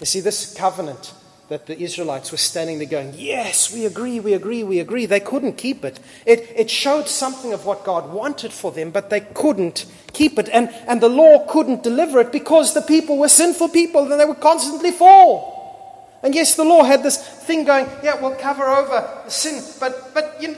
You 0.00 0.06
see, 0.06 0.20
this 0.20 0.54
covenant 0.54 1.12
that 1.48 1.66
the 1.66 1.80
Israelites 1.80 2.30
were 2.30 2.38
standing 2.38 2.78
there 2.78 2.86
going, 2.86 3.14
Yes, 3.16 3.72
we 3.72 3.86
agree, 3.86 4.20
we 4.20 4.34
agree, 4.34 4.62
we 4.62 4.80
agree. 4.80 5.06
They 5.06 5.20
couldn't 5.20 5.54
keep 5.54 5.84
it. 5.84 5.98
It, 6.26 6.52
it 6.54 6.70
showed 6.70 7.08
something 7.08 7.52
of 7.52 7.64
what 7.64 7.84
God 7.84 8.12
wanted 8.12 8.52
for 8.52 8.70
them, 8.70 8.90
but 8.90 9.10
they 9.10 9.20
couldn't 9.20 9.86
keep 10.12 10.38
it. 10.38 10.48
And, 10.52 10.68
and 10.86 11.00
the 11.00 11.08
law 11.08 11.46
couldn't 11.48 11.82
deliver 11.82 12.20
it 12.20 12.32
because 12.32 12.74
the 12.74 12.82
people 12.82 13.18
were 13.18 13.28
sinful 13.28 13.70
people 13.70 14.10
and 14.10 14.20
they 14.20 14.26
would 14.26 14.40
constantly 14.40 14.90
fall. 14.90 15.57
And 16.22 16.34
yes, 16.34 16.56
the 16.56 16.64
law 16.64 16.82
had 16.84 17.02
this 17.02 17.16
thing 17.16 17.64
going, 17.64 17.86
Yeah, 18.02 18.20
we'll 18.20 18.34
cover 18.34 18.64
over 18.64 19.22
the 19.24 19.30
sin. 19.30 19.62
But, 19.78 20.12
but 20.14 20.36
you 20.40 20.56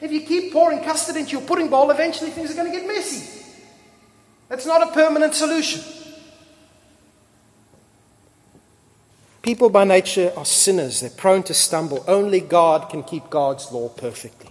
if 0.00 0.10
you 0.10 0.22
keep 0.22 0.52
pouring 0.52 0.82
custard 0.82 1.16
into 1.16 1.32
your 1.32 1.42
pudding 1.42 1.68
bowl, 1.68 1.90
eventually 1.90 2.30
things 2.30 2.50
are 2.50 2.54
going 2.54 2.72
to 2.72 2.76
get 2.76 2.86
messy. 2.86 3.44
That's 4.48 4.66
not 4.66 4.88
a 4.88 4.92
permanent 4.92 5.34
solution. 5.34 5.82
People 9.42 9.70
by 9.70 9.84
nature 9.84 10.32
are 10.36 10.44
sinners, 10.44 11.00
they're 11.00 11.10
prone 11.10 11.42
to 11.44 11.54
stumble. 11.54 12.04
Only 12.06 12.40
God 12.40 12.90
can 12.90 13.02
keep 13.02 13.30
God's 13.30 13.70
law 13.72 13.88
perfectly. 13.88 14.50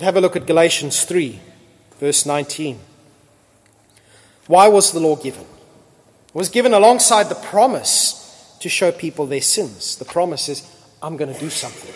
Have 0.00 0.16
a 0.16 0.20
look 0.20 0.34
at 0.34 0.46
Galatians 0.46 1.04
3, 1.04 1.38
verse 2.00 2.26
19. 2.26 2.80
Why 4.46 4.68
was 4.68 4.92
the 4.92 4.98
law 4.98 5.14
given? 5.14 5.42
It 5.42 6.34
was 6.34 6.48
given 6.48 6.74
alongside 6.74 7.28
the 7.28 7.36
promise 7.36 8.23
to 8.64 8.70
show 8.70 8.90
people 8.90 9.26
their 9.26 9.42
sins. 9.42 9.96
The 9.96 10.06
promise 10.06 10.48
is, 10.48 10.66
I'm 11.02 11.18
going 11.18 11.32
to 11.32 11.38
do 11.38 11.50
something. 11.50 11.92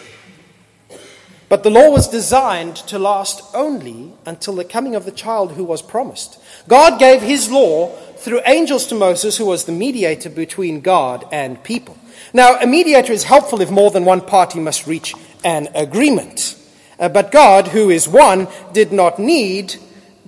But 1.48 1.62
the 1.62 1.70
law 1.70 1.90
was 1.90 2.08
designed 2.08 2.76
to 2.88 2.98
last 2.98 3.40
only 3.54 4.12
until 4.26 4.54
the 4.54 4.66
coming 4.66 4.94
of 4.94 5.06
the 5.06 5.10
child 5.10 5.52
who 5.52 5.64
was 5.64 5.80
promised. 5.80 6.38
God 6.68 6.98
gave 6.98 7.22
his 7.22 7.50
law 7.50 7.88
through 8.18 8.42
angels 8.44 8.86
to 8.88 8.94
Moses, 8.94 9.38
who 9.38 9.46
was 9.46 9.64
the 9.64 9.72
mediator 9.72 10.28
between 10.28 10.82
God 10.82 11.24
and 11.32 11.62
people. 11.64 11.96
Now, 12.34 12.60
a 12.60 12.66
mediator 12.66 13.14
is 13.14 13.24
helpful 13.24 13.62
if 13.62 13.70
more 13.70 13.90
than 13.90 14.04
one 14.04 14.20
party 14.20 14.60
must 14.60 14.86
reach 14.86 15.14
an 15.42 15.68
agreement. 15.74 16.54
Uh, 16.98 17.08
but 17.08 17.32
God, 17.32 17.68
who 17.68 17.88
is 17.88 18.06
one, 18.06 18.46
did 18.74 18.92
not 18.92 19.18
need 19.18 19.76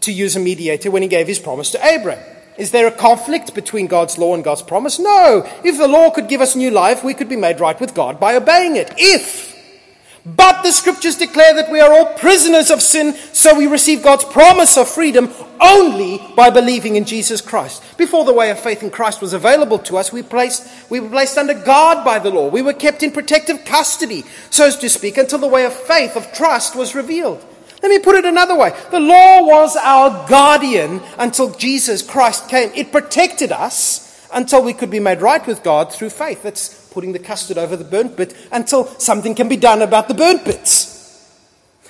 to 0.01 0.11
use 0.11 0.37
a 0.37 0.41
mediator 0.41 0.91
when 0.91 1.03
he 1.03 1.09
gave 1.09 1.27
his 1.27 1.39
promise 1.39 1.71
to 1.73 1.87
Abraham. 1.87 2.30
Is 2.61 2.73
there 2.73 2.87
a 2.87 2.93
conflict 2.93 3.55
between 3.55 3.87
God's 3.87 4.19
law 4.19 4.35
and 4.35 4.45
God's 4.45 4.61
promise? 4.61 4.99
No. 4.99 5.49
If 5.65 5.79
the 5.79 5.89
law 5.89 6.11
could 6.11 6.29
give 6.29 6.43
us 6.43 6.55
new 6.55 6.71
life, 6.71 7.03
we 7.03 7.15
could 7.15 7.29
be 7.29 7.37
made 7.37 7.59
right 7.59 7.81
with 7.81 7.95
God 7.95 8.21
by 8.21 8.37
obeying 8.37 8.77
it. 8.77 8.93
If 8.99 9.51
but 10.27 10.63
the 10.63 10.71
scriptures 10.71 11.17
declare 11.17 11.55
that 11.55 11.71
we 11.71 11.81
are 11.81 11.93
all 11.93 12.13
prisoners 12.19 12.71
of 12.71 12.83
sin, 12.83 13.15
so 13.33 13.57
we 13.57 13.67
receive 13.67 14.03
God's 14.03 14.25
promise 14.25 14.77
of 14.77 14.87
freedom 14.87 15.33
only 15.59 16.21
by 16.37 16.51
believing 16.51 16.97
in 16.97 17.07
Jesus 17.07 17.41
Christ. 17.41 17.83
Before 17.97 18.27
the 18.27 18.35
way 18.35 18.51
of 18.51 18.61
faith 18.61 18.83
in 18.83 18.91
Christ 18.91 19.23
was 19.23 19.33
available 19.33 19.79
to 19.79 19.97
us, 19.97 20.13
we, 20.13 20.23
placed, 20.23 20.69
we 20.91 21.01
were 21.01 21.09
placed 21.09 21.39
under 21.39 21.55
guard 21.55 22.05
by 22.05 22.19
the 22.19 22.29
law. 22.29 22.49
We 22.49 22.61
were 22.61 22.75
kept 22.75 23.03
in 23.03 23.13
protective 23.13 23.65
custody, 23.65 24.25
so 24.51 24.67
as 24.67 24.77
to 24.79 24.91
speak, 24.91 25.17
until 25.17 25.39
the 25.39 25.47
way 25.47 25.65
of 25.65 25.73
faith, 25.73 26.17
of 26.17 26.31
trust, 26.35 26.77
was 26.77 26.95
revealed. 26.95 27.43
Let 27.83 27.89
me 27.89 27.99
put 27.99 28.17
it 28.17 28.25
another 28.25 28.57
way. 28.57 28.73
The 28.91 29.01
law 29.01 29.43
was 29.43 29.77
our 29.77 30.29
guardian 30.29 31.01
until 31.19 31.51
Jesus 31.55 32.03
Christ 32.03 32.49
came. 32.49 32.71
It 32.75 32.93
protected 32.93 33.53
us 33.53 34.29
until 34.33 34.63
we 34.63 34.75
could 34.75 34.91
be 34.91 35.01
made 35.01 35.23
right 35.23 35.45
with 35.47 35.63
God 35.63 35.93
through 35.93 36.11
faith. 36.11 36.43
That's 36.43 36.89
putting 36.91 37.13
the 37.13 37.19
custard 37.19 37.57
over 37.57 37.77
the 37.77 37.85
burnt 37.85 38.17
bit 38.17 38.37
until 38.53 38.87
something 38.87 39.35
can 39.35 39.49
be 39.49 39.57
done 39.57 39.81
about 39.81 40.09
the 40.09 40.15
burnt 40.15 40.45
bits. 40.45 40.91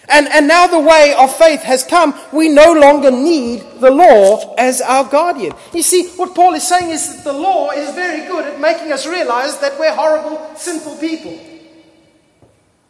And, 0.09 0.29
and 0.29 0.48
now 0.48 0.66
the 0.66 0.81
way 0.81 1.14
of 1.16 1.35
faith 1.37 1.62
has 1.62 1.85
come. 1.85 2.14
We 2.33 2.48
no 2.48 2.72
longer 2.72 3.11
need 3.11 3.62
the 3.79 3.90
law 3.90 4.55
as 4.57 4.81
our 4.81 5.05
guardian. 5.05 5.53
You 5.72 5.83
see, 5.83 6.09
what 6.16 6.35
Paul 6.35 6.55
is 6.55 6.66
saying 6.66 6.90
is 6.90 7.16
that 7.16 7.24
the 7.24 7.33
law 7.33 7.70
is 7.70 7.94
very 7.94 8.26
good 8.26 8.44
at 8.44 8.61
making 8.61 8.90
us 8.92 9.07
realize 9.07 9.59
that 9.61 9.79
we're 9.79 9.94
horrible, 9.94 10.57
sinful 10.57 10.96
people. 10.96 11.38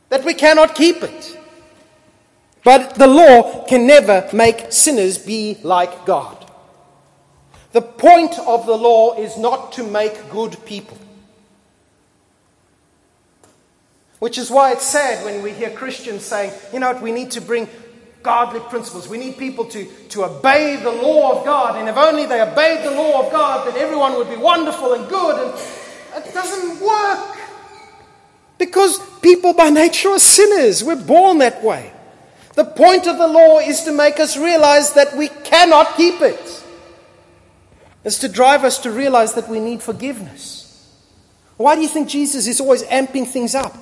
That 0.09 0.25
we 0.25 0.33
cannot 0.33 0.75
keep 0.75 1.03
it. 1.03 1.40
But 2.63 2.97
the 2.97 3.07
law 3.07 3.65
can 3.65 3.87
never 3.87 4.29
make 4.33 4.73
sinners 4.73 5.19
be 5.19 5.59
like 5.63 6.05
God. 6.05 6.37
The 7.73 7.81
point 7.83 8.39
of 8.39 8.67
the 8.67 8.77
law 8.77 9.15
is 9.15 9.39
not 9.39 9.73
to 9.73 9.85
make 9.85 10.31
good 10.31 10.57
people. 10.65 10.99
Which 14.19 14.37
is 14.37 14.51
why 14.51 14.73
it's 14.73 14.85
sad 14.85 15.25
when 15.25 15.43
we 15.43 15.53
hear 15.53 15.71
Christians 15.71 16.25
saying, 16.25 16.53
you 16.73 16.81
know 16.81 16.93
what, 16.93 17.03
we 17.03 17.13
need 17.13 17.31
to 17.33 17.41
bring 17.41 17.69
godly 18.23 18.61
principles. 18.61 19.09
We 19.09 19.17
need 19.17 19.39
people 19.39 19.65
to, 19.67 19.87
to 20.11 20.25
obey 20.25 20.77
the 20.77 20.91
law 20.91 21.39
of 21.39 21.45
God. 21.47 21.77
And 21.77 21.89
if 21.89 21.97
only 21.97 22.27
they 22.27 22.43
obeyed 22.43 22.85
the 22.85 22.91
law 22.91 23.25
of 23.25 23.33
God, 23.33 23.67
then 23.67 23.81
everyone 23.81 24.17
would 24.17 24.29
be 24.29 24.37
wonderful 24.37 24.93
and 24.93 25.09
good. 25.09 25.55
And 26.15 26.25
it 26.25 26.35
doesn't 26.35 26.85
work. 26.85 27.39
Because 28.59 28.99
people 29.21 29.55
by 29.55 29.71
nature 29.71 30.11
are 30.11 30.19
sinners. 30.19 30.85
We're 30.85 31.03
born 31.03 31.39
that 31.39 31.63
way. 31.65 31.93
The 32.55 32.65
point 32.65 33.07
of 33.07 33.19
the 33.19 33.29
law 33.29 33.59
is 33.59 33.83
to 33.83 33.93
make 33.93 34.19
us 34.19 34.37
realize 34.37 34.93
that 34.95 35.17
we 35.17 35.29
cannot 35.29 35.97
keep 35.97 36.21
it. 36.21 36.65
It's 38.05 38.19
to 38.19 38.29
drive 38.29 38.65
us 38.65 38.79
to 38.79 38.91
realize 38.91 39.35
that 39.35 39.49
we 39.49 39.61
need 39.61 39.83
forgiveness. 39.83 40.67
Why 41.57 41.75
do 41.75 41.83
you 41.83 41.89
think 41.89 42.09
Jesus 42.09 42.47
is 42.47 42.61
always 42.61 42.83
amping 42.85 43.27
things 43.27 43.55
up? 43.55 43.77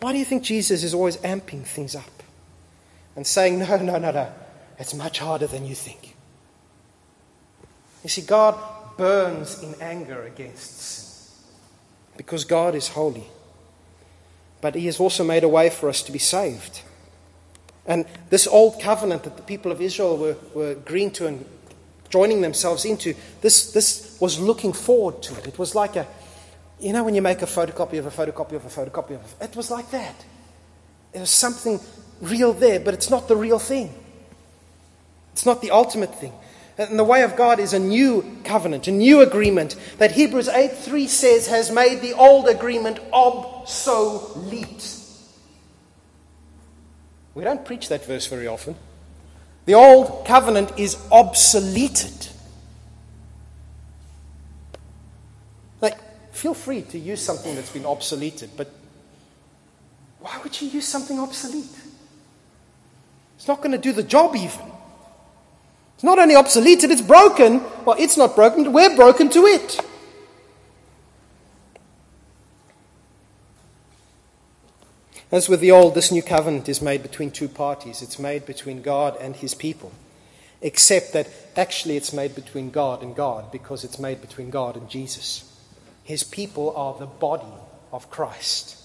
Why 0.00 0.12
do 0.12 0.18
you 0.18 0.24
think 0.24 0.42
Jesus 0.42 0.82
is 0.82 0.92
always 0.92 1.16
amping 1.18 1.64
things 1.64 1.96
up 1.96 2.22
and 3.16 3.26
saying, 3.26 3.58
no, 3.60 3.76
no, 3.76 3.98
no, 3.98 4.10
no, 4.10 4.32
it's 4.78 4.92
much 4.92 5.20
harder 5.20 5.46
than 5.46 5.64
you 5.64 5.74
think? 5.74 6.14
You 8.02 8.10
see, 8.10 8.22
God 8.22 8.58
burns 8.98 9.62
in 9.62 9.74
anger 9.80 10.24
against 10.24 10.78
sin 10.78 11.04
because 12.18 12.44
God 12.44 12.74
is 12.74 12.88
holy. 12.88 13.24
But 14.64 14.76
He 14.76 14.86
has 14.86 14.98
also 14.98 15.24
made 15.24 15.44
a 15.44 15.48
way 15.48 15.68
for 15.68 15.90
us 15.90 16.02
to 16.04 16.10
be 16.10 16.18
saved. 16.18 16.80
And 17.84 18.06
this 18.30 18.46
old 18.46 18.80
covenant 18.80 19.24
that 19.24 19.36
the 19.36 19.42
people 19.42 19.70
of 19.70 19.82
Israel 19.82 20.16
were, 20.16 20.36
were 20.54 20.70
agreeing 20.70 21.10
to 21.10 21.26
and 21.26 21.44
joining 22.08 22.40
themselves 22.40 22.86
into, 22.86 23.14
this, 23.42 23.72
this 23.72 24.16
was 24.22 24.40
looking 24.40 24.72
forward 24.72 25.22
to 25.24 25.36
it. 25.36 25.46
It 25.46 25.58
was 25.58 25.74
like 25.74 25.96
a, 25.96 26.06
you 26.80 26.94
know, 26.94 27.04
when 27.04 27.14
you 27.14 27.20
make 27.20 27.42
a 27.42 27.46
photocopy 27.46 27.98
of 27.98 28.06
a 28.06 28.10
photocopy 28.10 28.52
of 28.52 28.64
a 28.64 28.70
photocopy 28.70 29.16
of 29.16 29.34
a, 29.38 29.44
it 29.44 29.54
was 29.54 29.70
like 29.70 29.90
that. 29.90 30.24
It 31.12 31.20
was 31.20 31.28
something 31.28 31.78
real 32.22 32.54
there, 32.54 32.80
but 32.80 32.94
it's 32.94 33.10
not 33.10 33.28
the 33.28 33.36
real 33.36 33.58
thing. 33.58 33.92
It's 35.34 35.44
not 35.44 35.60
the 35.60 35.72
ultimate 35.72 36.18
thing. 36.18 36.32
And 36.76 36.98
the 36.98 37.04
way 37.04 37.22
of 37.22 37.36
God 37.36 37.60
is 37.60 37.72
a 37.72 37.78
new 37.78 38.38
covenant, 38.42 38.88
a 38.88 38.92
new 38.92 39.20
agreement 39.20 39.76
that 39.98 40.12
Hebrews 40.12 40.48
8 40.48 40.72
3 40.72 41.06
says 41.06 41.46
has 41.46 41.70
made 41.70 42.00
the 42.00 42.14
old 42.14 42.48
agreement 42.48 42.98
obsolete. 43.12 45.00
We 47.34 47.44
don't 47.44 47.64
preach 47.64 47.88
that 47.88 48.04
verse 48.04 48.26
very 48.26 48.46
often. 48.46 48.74
The 49.66 49.74
old 49.74 50.26
covenant 50.26 50.72
is 50.78 50.96
obsoleted. 51.10 52.30
Like, 55.80 55.98
feel 56.32 56.54
free 56.54 56.82
to 56.82 56.98
use 56.98 57.20
something 57.20 57.54
that's 57.54 57.70
been 57.70 57.84
obsoleted, 57.84 58.50
but 58.56 58.70
why 60.20 60.38
would 60.42 60.60
you 60.60 60.68
use 60.68 60.86
something 60.86 61.18
obsolete? 61.18 61.64
It's 63.36 63.48
not 63.48 63.58
going 63.58 63.72
to 63.72 63.78
do 63.78 63.92
the 63.92 64.02
job, 64.02 64.34
even. 64.36 64.73
It's 66.04 66.10
not 66.14 66.18
only 66.18 66.34
obsoleted, 66.34 66.90
it's 66.90 67.00
broken. 67.00 67.62
Well, 67.86 67.96
it's 67.98 68.18
not 68.18 68.36
broken, 68.36 68.74
we're 68.74 68.94
broken 68.94 69.30
to 69.30 69.46
it. 69.46 69.80
As 75.32 75.48
with 75.48 75.60
the 75.60 75.70
old, 75.70 75.94
this 75.94 76.12
new 76.12 76.22
covenant 76.22 76.68
is 76.68 76.82
made 76.82 77.02
between 77.02 77.30
two 77.30 77.48
parties. 77.48 78.02
It's 78.02 78.18
made 78.18 78.44
between 78.44 78.82
God 78.82 79.16
and 79.18 79.34
his 79.34 79.54
people. 79.54 79.92
Except 80.60 81.14
that 81.14 81.26
actually 81.56 81.96
it's 81.96 82.12
made 82.12 82.34
between 82.34 82.68
God 82.68 83.02
and 83.02 83.16
God 83.16 83.50
because 83.50 83.82
it's 83.82 83.98
made 83.98 84.20
between 84.20 84.50
God 84.50 84.76
and 84.76 84.90
Jesus. 84.90 85.50
His 86.02 86.22
people 86.22 86.76
are 86.76 86.98
the 86.98 87.06
body 87.06 87.54
of 87.92 88.10
Christ. 88.10 88.76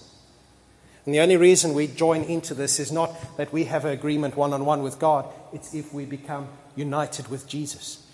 And 1.06 1.14
the 1.14 1.20
only 1.20 1.36
reason 1.36 1.74
we 1.74 1.86
join 1.86 2.22
into 2.24 2.54
this 2.54 2.78
is 2.78 2.92
not 2.92 3.36
that 3.36 3.52
we 3.52 3.64
have 3.64 3.84
an 3.84 3.92
agreement 3.92 4.36
one 4.36 4.52
on 4.52 4.64
one 4.64 4.82
with 4.82 4.98
God, 4.98 5.26
it's 5.52 5.74
if 5.74 5.94
we 5.94 6.04
become 6.04 6.48
united 6.76 7.28
with 7.28 7.46
Jesus. 7.46 8.06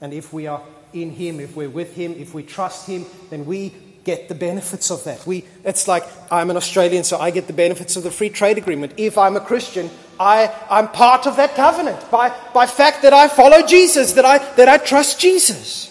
And 0.00 0.12
if 0.12 0.32
we 0.32 0.46
are 0.46 0.62
in 0.92 1.10
Him, 1.10 1.40
if 1.40 1.54
we're 1.54 1.70
with 1.70 1.94
Him, 1.94 2.14
if 2.14 2.34
we 2.34 2.42
trust 2.42 2.86
Him, 2.88 3.04
then 3.30 3.44
we 3.44 3.72
get 4.04 4.28
the 4.28 4.34
benefits 4.34 4.90
of 4.90 5.04
that. 5.04 5.26
We, 5.26 5.44
it's 5.64 5.88
like 5.88 6.04
I'm 6.30 6.50
an 6.50 6.56
Australian, 6.56 7.04
so 7.04 7.18
I 7.18 7.30
get 7.30 7.46
the 7.46 7.52
benefits 7.52 7.96
of 7.96 8.02
the 8.02 8.10
free 8.10 8.30
trade 8.30 8.58
agreement. 8.58 8.92
If 8.96 9.16
I'm 9.16 9.36
a 9.36 9.40
Christian, 9.40 9.90
I, 10.20 10.54
I'm 10.70 10.88
part 10.88 11.26
of 11.26 11.36
that 11.36 11.54
covenant 11.54 12.10
by, 12.10 12.34
by 12.52 12.66
fact 12.66 13.02
that 13.02 13.12
I 13.12 13.28
follow 13.28 13.66
Jesus, 13.66 14.12
that 14.12 14.24
I, 14.24 14.38
that 14.54 14.68
I 14.68 14.78
trust 14.78 15.20
Jesus. 15.20 15.90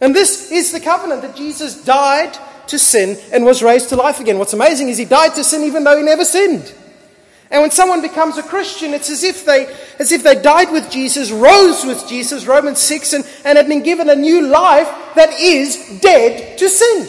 And 0.00 0.14
this 0.14 0.50
is 0.50 0.72
the 0.72 0.80
covenant 0.80 1.22
that 1.22 1.36
Jesus 1.36 1.84
died 1.84 2.36
to 2.68 2.78
sin 2.78 3.18
and 3.32 3.44
was 3.44 3.62
raised 3.62 3.88
to 3.90 3.96
life 3.96 4.20
again. 4.20 4.38
What's 4.38 4.52
amazing 4.52 4.88
is 4.88 4.98
he 4.98 5.04
died 5.04 5.34
to 5.34 5.44
sin 5.44 5.62
even 5.64 5.84
though 5.84 5.96
he 5.96 6.02
never 6.02 6.24
sinned. 6.24 6.72
And 7.52 7.60
when 7.60 7.70
someone 7.70 8.00
becomes 8.00 8.38
a 8.38 8.42
Christian, 8.42 8.94
it's 8.94 9.10
as 9.10 9.22
if 9.22 9.44
they, 9.44 9.66
as 9.98 10.10
if 10.10 10.22
they 10.22 10.40
died 10.40 10.72
with 10.72 10.90
Jesus, 10.90 11.30
rose 11.30 11.84
with 11.84 12.08
Jesus, 12.08 12.46
Romans 12.46 12.78
6, 12.78 13.12
and, 13.12 13.28
and 13.44 13.58
had 13.58 13.68
been 13.68 13.82
given 13.82 14.08
a 14.08 14.16
new 14.16 14.46
life 14.46 14.88
that 15.14 15.34
is 15.34 16.00
dead 16.00 16.56
to 16.56 16.70
sin. 16.70 17.06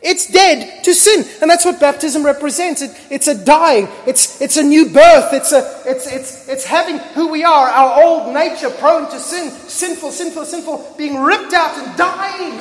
It's 0.00 0.30
dead 0.30 0.84
to 0.84 0.94
sin. 0.94 1.24
And 1.42 1.50
that's 1.50 1.64
what 1.64 1.80
baptism 1.80 2.24
represents. 2.24 2.82
It, 2.82 2.92
it's 3.10 3.26
a 3.26 3.44
dying. 3.44 3.88
It's, 4.06 4.40
it's 4.40 4.56
a 4.56 4.62
new 4.62 4.90
birth. 4.90 5.32
It's, 5.32 5.50
a, 5.50 5.82
it's, 5.84 6.06
it's, 6.06 6.48
it's 6.48 6.64
having 6.64 6.98
who 6.98 7.28
we 7.28 7.42
are, 7.42 7.68
our 7.68 8.04
old 8.04 8.32
nature 8.32 8.70
prone 8.70 9.10
to 9.10 9.18
sin, 9.18 9.50
sinful, 9.50 10.12
sinful, 10.12 10.44
sinful, 10.44 10.94
being 10.96 11.20
ripped 11.20 11.52
out 11.52 11.76
and 11.78 11.96
dying. 11.96 12.60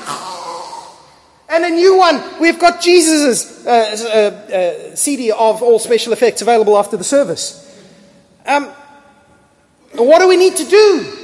And 1.49 1.63
a 1.63 1.69
new 1.69 1.97
one. 1.97 2.21
We've 2.39 2.59
got 2.59 2.81
Jesus' 2.81 3.65
uh, 3.65 3.69
uh, 3.69 4.53
uh, 4.53 4.95
CD 4.95 5.31
of 5.31 5.63
all 5.63 5.79
special 5.79 6.13
effects 6.13 6.41
available 6.41 6.77
after 6.77 6.97
the 6.97 7.03
service. 7.03 7.63
Um, 8.45 8.65
what 9.93 10.19
do 10.19 10.27
we 10.27 10.37
need 10.37 10.55
to 10.57 10.65
do? 10.65 11.17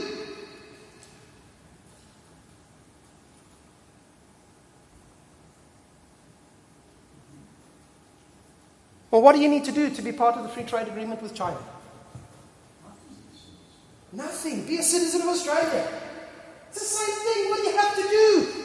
Well, 9.14 9.22
what 9.22 9.36
do 9.36 9.42
you 9.42 9.48
need 9.48 9.64
to 9.66 9.72
do 9.72 9.92
to 9.92 10.02
be 10.02 10.12
part 10.12 10.38
of 10.38 10.44
the 10.44 10.50
free 10.50 10.64
trade 10.64 10.88
agreement 10.88 11.22
with 11.22 11.36
China? 11.36 11.60
Nothing. 14.12 14.66
Be 14.66 14.80
a 14.80 14.84
citizen 14.84 15.22
of 15.22 15.28
Australia. 15.28 15.88
It's 16.70 16.80
the 16.80 16.86
same 16.86 17.16
thing. 17.16 17.50
What 17.52 17.62
do 17.62 17.70
you 17.70 17.78
have 17.78 17.96
to 17.96 18.02
do? 18.02 18.64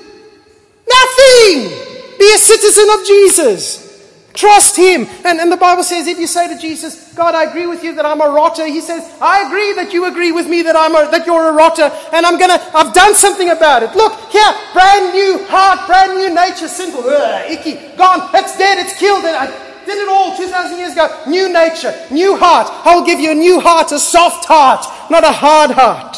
Nothing. 0.89 2.19
Be 2.19 2.33
a 2.35 2.39
citizen 2.59 2.89
of 2.99 3.07
Jesus. 3.07 3.89
Trust 4.35 4.77
Him. 4.77 5.07
And, 5.25 5.41
and 5.41 5.51
the 5.51 5.57
Bible 5.57 5.83
says 5.83 6.07
if 6.07 6.19
you 6.19 6.29
say 6.29 6.47
to 6.47 6.61
Jesus, 6.61 7.13
God, 7.15 7.35
I 7.35 7.45
agree 7.45 7.67
with 7.67 7.83
you 7.83 7.95
that 7.97 8.07
I'm 8.07 8.21
a 8.21 8.31
rotter, 8.31 8.67
He 8.67 8.81
says, 8.81 9.03
I 9.21 9.47
agree 9.47 9.73
that 9.75 9.93
you 9.93 10.05
agree 10.07 10.31
with 10.31 10.49
me 10.49 10.63
that, 10.63 10.77
I'm 10.77 10.95
a, 10.95 11.11
that 11.11 11.27
you're 11.27 11.49
a 11.49 11.53
rotter, 11.53 11.91
and 12.13 12.25
I'm 12.25 12.39
gonna, 12.39 12.63
I've 12.73 12.95
done 12.95 13.15
something 13.15 13.51
about 13.51 13.83
it. 13.83 13.97
Look, 13.97 14.15
here, 14.31 14.53
brand 14.73 15.13
new 15.13 15.45
heart, 15.49 15.89
brand 15.89 16.19
new 16.19 16.33
nature, 16.33 16.69
sinful, 16.69 17.03
ugh, 17.03 17.51
icky, 17.51 17.75
gone, 17.97 18.31
it's 18.35 18.57
dead, 18.57 18.79
it's 18.79 18.97
killed, 18.97 19.25
and 19.25 19.35
I, 19.35 19.69
did 19.87 20.03
it 20.03 20.09
all 20.09 20.37
2,000 20.37 20.79
years 20.79 20.93
ago. 20.93 21.09
New 21.27 21.51
nature, 21.51 21.95
new 22.11 22.37
heart. 22.37 22.69
I 22.85 22.95
will 22.95 23.07
give 23.07 23.19
you 23.19 23.33
a 23.33 23.35
new 23.35 23.59
heart, 23.59 23.91
a 23.91 23.99
soft 23.99 24.45
heart, 24.45 24.85
not 25.11 25.25
a 25.25 25.33
hard 25.33 25.71
heart. 25.71 26.15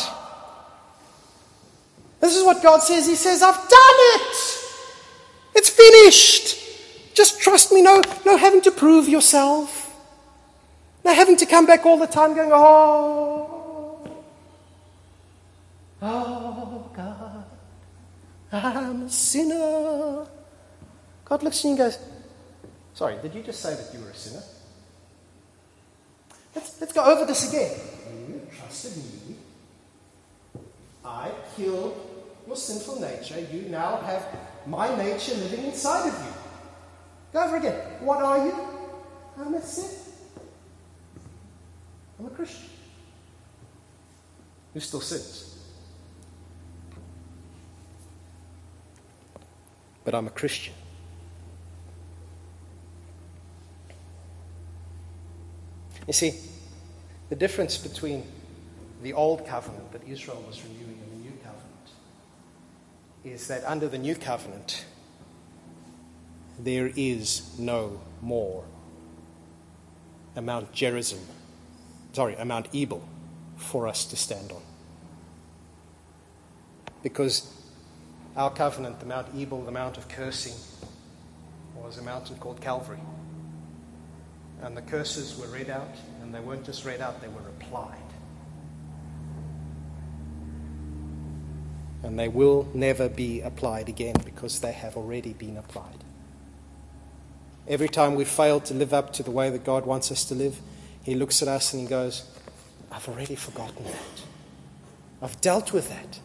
This 2.20 2.36
is 2.36 2.44
what 2.44 2.62
God 2.64 2.82
says. 2.82 3.06
He 3.06 3.14
says, 3.14 3.42
I've 3.42 3.54
done 3.54 3.98
it. 4.18 4.59
It's 5.60 5.68
finished. 5.68 6.56
Just 7.12 7.38
trust 7.38 7.70
me. 7.70 7.82
No, 7.82 8.00
no 8.24 8.38
having 8.38 8.62
to 8.62 8.70
prove 8.70 9.10
yourself. 9.10 9.94
No 11.04 11.12
having 11.12 11.36
to 11.36 11.44
come 11.44 11.66
back 11.66 11.84
all 11.84 11.98
the 11.98 12.06
time 12.06 12.34
going, 12.34 12.50
oh, 12.50 14.00
oh, 16.00 16.90
God, 16.96 17.44
I'm 18.50 19.02
a 19.02 19.10
sinner. 19.10 20.26
God 21.26 21.42
looks 21.42 21.58
at 21.58 21.64
you 21.64 21.70
and 21.70 21.78
goes, 21.78 21.98
Sorry, 22.94 23.18
did 23.20 23.34
you 23.34 23.42
just 23.42 23.60
say 23.60 23.74
that 23.74 23.92
you 23.92 24.00
were 24.02 24.10
a 24.10 24.14
sinner? 24.14 24.42
Let's, 26.54 26.80
let's 26.80 26.92
go 26.94 27.04
over 27.04 27.26
this 27.26 27.52
again. 27.52 27.78
You 28.26 28.40
trusted 28.56 28.96
me. 28.96 29.36
I 31.04 31.30
killed 31.54 32.00
your 32.46 32.56
sinful 32.56 32.98
nature. 32.98 33.40
You 33.40 33.68
now 33.68 33.98
have 33.98 34.26
my 34.66 34.94
nature 34.96 35.34
living 35.34 35.64
inside 35.66 36.08
of 36.08 36.14
you. 36.14 36.32
Go 37.32 37.44
over 37.44 37.56
again. 37.56 37.74
What 38.00 38.22
are 38.22 38.46
you? 38.46 38.54
I'm 39.38 39.54
a 39.54 39.62
sinner. 39.62 39.88
I'm 42.18 42.26
a 42.26 42.30
Christian. 42.30 42.68
Who 44.74 44.80
still 44.80 45.00
sins? 45.00 45.58
But 50.04 50.14
I'm 50.14 50.26
a 50.26 50.30
Christian. 50.30 50.74
You 56.06 56.12
see, 56.12 56.34
the 57.28 57.36
difference 57.36 57.78
between 57.78 58.24
the 59.02 59.12
old 59.12 59.46
covenant 59.46 59.92
that 59.92 60.02
Israel 60.06 60.42
was 60.46 60.62
renewing 60.62 60.98
and 61.02 61.12
the 61.12 61.30
new 61.30 61.38
covenant 61.38 61.70
is 63.24 63.48
that 63.48 63.64
under 63.64 63.88
the 63.88 63.98
new 63.98 64.14
covenant, 64.14 64.84
there 66.58 66.90
is 66.96 67.58
no 67.58 68.00
more 68.22 68.64
a 70.36 70.42
Mount 70.42 70.72
Gerizim, 70.72 71.20
sorry, 72.12 72.34
a 72.36 72.44
Mount 72.44 72.68
Ebal 72.72 73.02
for 73.56 73.88
us 73.88 74.04
to 74.06 74.16
stand 74.16 74.52
on. 74.52 74.62
Because 77.02 77.52
our 78.36 78.50
covenant, 78.50 79.00
the 79.00 79.06
Mount 79.06 79.28
Ebal, 79.34 79.62
the 79.64 79.72
Mount 79.72 79.96
of 79.96 80.08
Cursing, 80.08 80.54
was 81.74 81.98
a 81.98 82.02
mountain 82.02 82.36
called 82.36 82.60
Calvary. 82.60 83.00
And 84.62 84.76
the 84.76 84.82
curses 84.82 85.38
were 85.38 85.46
read 85.48 85.70
out, 85.70 85.94
and 86.22 86.34
they 86.34 86.40
weren't 86.40 86.64
just 86.64 86.84
read 86.84 87.00
out, 87.00 87.20
they 87.20 87.28
were 87.28 87.48
applied. 87.58 88.09
And 92.02 92.18
they 92.18 92.28
will 92.28 92.68
never 92.74 93.08
be 93.08 93.40
applied 93.42 93.88
again 93.88 94.16
because 94.24 94.60
they 94.60 94.72
have 94.72 94.96
already 94.96 95.32
been 95.32 95.56
applied. 95.56 96.04
Every 97.68 97.88
time 97.88 98.14
we 98.14 98.24
fail 98.24 98.60
to 98.60 98.74
live 98.74 98.92
up 98.92 99.12
to 99.14 99.22
the 99.22 99.30
way 99.30 99.50
that 99.50 99.64
God 99.64 99.86
wants 99.86 100.10
us 100.10 100.24
to 100.26 100.34
live, 100.34 100.58
He 101.02 101.14
looks 101.14 101.42
at 101.42 101.48
us 101.48 101.72
and 101.72 101.82
He 101.82 101.88
goes, 101.88 102.24
I've 102.90 103.06
already 103.08 103.36
forgotten 103.36 103.84
that. 103.84 104.22
I've 105.22 105.40
dealt 105.40 105.72
with 105.72 105.88
that. 105.90 106.18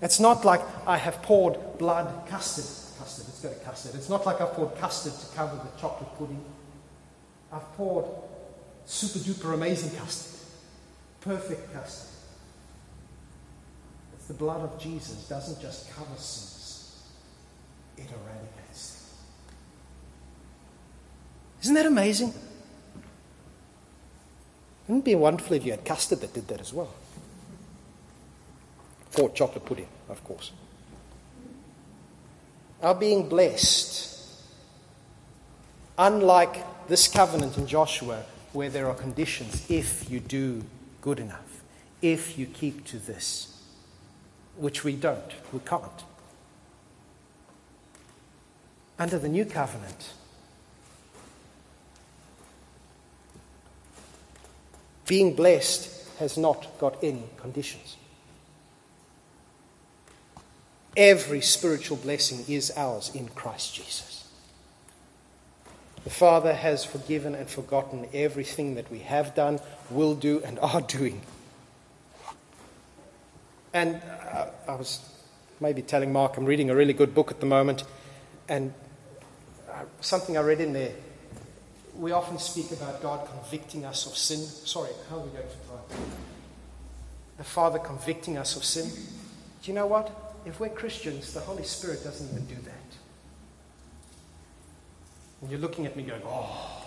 It's 0.00 0.20
not 0.20 0.44
like 0.44 0.60
I 0.86 0.96
have 0.96 1.20
poured 1.22 1.78
blood 1.78 2.26
custard. 2.28 2.64
Custard, 2.98 3.26
it's 3.28 3.40
got 3.40 3.52
a 3.52 3.64
custard. 3.64 3.94
It's 3.96 4.08
not 4.08 4.24
like 4.24 4.40
I've 4.40 4.52
poured 4.52 4.76
custard 4.76 5.12
to 5.12 5.36
cover 5.36 5.56
the 5.56 5.80
chocolate 5.80 6.10
pudding. 6.16 6.44
I've 7.52 7.70
poured 7.76 8.04
super 8.86 9.18
duper 9.18 9.54
amazing 9.54 9.96
custard, 9.98 10.40
perfect 11.20 11.72
custard. 11.72 12.17
The 14.28 14.34
blood 14.34 14.60
of 14.60 14.78
Jesus 14.78 15.26
doesn't 15.26 15.60
just 15.60 15.90
cover 15.90 16.14
sins, 16.16 17.02
it 17.96 18.04
eradicates 18.04 18.92
them. 18.92 19.08
Isn't 21.62 21.74
that 21.74 21.86
amazing? 21.86 22.34
Wouldn't 24.86 25.04
it 25.04 25.10
be 25.10 25.14
wonderful 25.14 25.56
if 25.56 25.64
you 25.64 25.72
had 25.72 25.84
custard 25.84 26.20
that 26.20 26.34
did 26.34 26.46
that 26.48 26.60
as 26.60 26.72
well? 26.74 26.92
For 29.10 29.30
chocolate 29.30 29.64
pudding, 29.64 29.88
of 30.10 30.22
course. 30.24 30.52
Our 32.82 32.94
being 32.94 33.28
blessed, 33.28 34.30
unlike 35.96 36.86
this 36.86 37.08
covenant 37.08 37.58
in 37.58 37.66
Joshua, 37.66 38.24
where 38.52 38.70
there 38.70 38.88
are 38.88 38.94
conditions 38.94 39.70
if 39.70 40.10
you 40.10 40.20
do 40.20 40.64
good 41.00 41.18
enough, 41.18 41.62
if 42.02 42.38
you 42.38 42.46
keep 42.46 42.84
to 42.86 42.98
this, 42.98 43.57
which 44.58 44.84
we 44.84 44.94
don't, 44.94 45.32
we 45.52 45.60
can't. 45.60 46.04
Under 48.98 49.18
the 49.18 49.28
new 49.28 49.44
covenant, 49.44 50.12
being 55.06 55.34
blessed 55.34 56.08
has 56.18 56.36
not 56.36 56.78
got 56.78 57.02
any 57.02 57.22
conditions. 57.36 57.96
Every 60.96 61.40
spiritual 61.40 61.96
blessing 61.96 62.44
is 62.48 62.72
ours 62.76 63.12
in 63.14 63.28
Christ 63.28 63.74
Jesus. 63.76 64.28
The 66.02 66.10
Father 66.10 66.54
has 66.54 66.84
forgiven 66.84 67.34
and 67.34 67.48
forgotten 67.48 68.08
everything 68.12 68.74
that 68.74 68.90
we 68.90 69.00
have 69.00 69.34
done, 69.34 69.60
will 69.90 70.14
do, 70.14 70.42
and 70.44 70.58
are 70.58 70.80
doing. 70.80 71.20
And 73.72 74.00
uh, 74.32 74.46
I 74.66 74.74
was 74.74 75.00
maybe 75.60 75.82
telling 75.82 76.12
Mark, 76.12 76.36
I'm 76.36 76.44
reading 76.44 76.70
a 76.70 76.74
really 76.74 76.92
good 76.92 77.14
book 77.14 77.30
at 77.30 77.40
the 77.40 77.46
moment, 77.46 77.84
and 78.48 78.72
uh, 79.70 79.82
something 80.00 80.36
I 80.36 80.40
read 80.40 80.60
in 80.60 80.72
there. 80.72 80.92
We 81.96 82.12
often 82.12 82.38
speak 82.38 82.70
about 82.70 83.02
God 83.02 83.28
convicting 83.28 83.84
us 83.84 84.06
of 84.06 84.16
sin. 84.16 84.38
Sorry, 84.38 84.90
how 85.10 85.16
are 85.16 85.20
we 85.20 85.30
going 85.30 85.48
to 85.48 85.54
try? 85.66 85.98
The 87.38 87.44
Father 87.44 87.78
convicting 87.78 88.38
us 88.38 88.56
of 88.56 88.64
sin. 88.64 88.88
Do 89.62 89.70
you 89.70 89.74
know 89.74 89.86
what? 89.86 90.34
If 90.46 90.60
we're 90.60 90.68
Christians, 90.68 91.34
the 91.34 91.40
Holy 91.40 91.64
Spirit 91.64 92.04
doesn't 92.04 92.30
even 92.30 92.46
do 92.46 92.54
that. 92.54 92.72
And 95.40 95.50
you're 95.50 95.60
looking 95.60 95.86
at 95.86 95.96
me 95.96 96.04
going, 96.04 96.22
oh. 96.24 96.77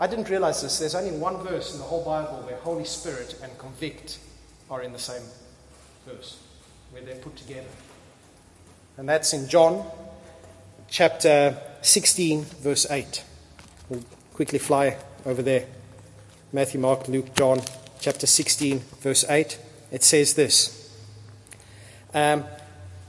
I 0.00 0.06
didn't 0.06 0.30
realize 0.30 0.62
this. 0.62 0.78
There's 0.78 0.94
only 0.94 1.10
one 1.10 1.36
verse 1.46 1.74
in 1.74 1.78
the 1.78 1.84
whole 1.84 2.02
Bible 2.02 2.42
where 2.46 2.56
Holy 2.56 2.86
Spirit 2.86 3.38
and 3.42 3.56
convict 3.58 4.18
are 4.70 4.82
in 4.82 4.94
the 4.94 4.98
same 4.98 5.22
verse, 6.06 6.38
where 6.90 7.02
they're 7.02 7.16
put 7.16 7.36
together. 7.36 7.68
And 8.96 9.06
that's 9.06 9.34
in 9.34 9.46
John 9.46 9.84
chapter 10.88 11.54
16, 11.82 12.44
verse 12.62 12.90
8. 12.90 13.24
We'll 13.90 14.02
quickly 14.32 14.58
fly 14.58 14.96
over 15.26 15.42
there. 15.42 15.66
Matthew, 16.50 16.80
Mark, 16.80 17.06
Luke, 17.06 17.34
John, 17.34 17.60
chapter 18.00 18.26
16, 18.26 18.78
verse 19.00 19.24
8. 19.28 19.58
It 19.92 20.02
says 20.02 20.32
this 20.32 20.98
um, 22.14 22.44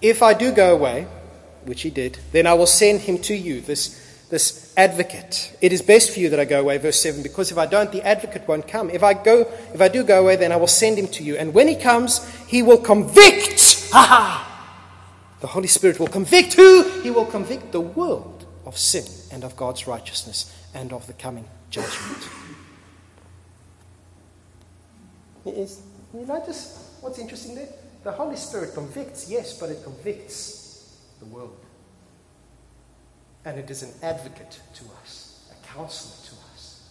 If 0.02 0.22
I 0.22 0.34
do 0.34 0.52
go 0.52 0.76
away, 0.76 1.08
which 1.64 1.84
he 1.84 1.90
did, 1.90 2.20
then 2.34 2.48
I 2.48 2.54
will 2.54 2.68
send 2.68 3.02
him 3.02 3.18
to 3.20 3.36
you, 3.36 3.62
this 3.62 4.01
this 4.32 4.74
advocate. 4.78 5.56
It 5.62 5.74
is 5.74 5.82
best 5.82 6.12
for 6.12 6.20
you 6.20 6.30
that 6.30 6.40
I 6.40 6.46
go 6.46 6.62
away, 6.62 6.78
verse 6.78 7.00
7, 7.02 7.22
because 7.22 7.52
if 7.52 7.58
I 7.58 7.66
don't, 7.66 7.92
the 7.92 8.02
advocate 8.02 8.48
won't 8.48 8.68
come. 8.68 8.90
If 8.90 9.04
I 9.04 9.14
go, 9.14 9.42
if 9.74 9.82
I 9.82 9.90
do 9.90 10.04
go 10.04 10.22
away, 10.22 10.38
then 10.38 10.52
I 10.54 10.56
will 10.56 10.68
send 10.68 10.98
him 10.98 11.08
to 11.10 11.24
you. 11.24 11.36
And 11.36 11.54
when 11.54 11.68
he 11.68 11.76
comes, 11.76 12.28
he 12.48 12.64
will 12.64 12.78
convict. 12.78 13.90
Ha 13.92 14.02
ha! 14.02 14.48
The 15.42 15.48
Holy 15.48 15.68
Spirit 15.68 16.00
will 16.00 16.08
convict 16.08 16.54
who? 16.54 17.02
He 17.02 17.12
will 17.12 17.26
convict 17.26 17.74
the 17.74 17.82
world 17.82 18.46
of 18.66 18.78
sin 18.78 19.04
and 19.32 19.44
of 19.44 19.58
God's 19.58 19.86
righteousness 19.86 20.56
and 20.74 20.94
of 20.94 21.06
the 21.08 21.14
coming 21.14 21.46
judgment. 21.70 22.30
Is, 25.46 25.82
you 26.14 26.26
notice 26.26 26.96
what's 27.02 27.20
interesting 27.20 27.56
there? 27.56 27.68
The 28.04 28.12
Holy 28.12 28.38
Spirit 28.38 28.74
convicts, 28.76 29.30
yes, 29.30 29.60
but 29.60 29.70
it 29.70 29.84
convicts 29.84 30.98
the 31.20 31.26
world. 31.26 31.58
And 33.44 33.58
it 33.58 33.70
is 33.70 33.82
an 33.82 33.92
advocate 34.04 34.60
to 34.76 34.84
us, 35.02 35.50
a 35.52 35.68
counselor 35.68 36.30
to 36.30 36.36
us. 36.54 36.82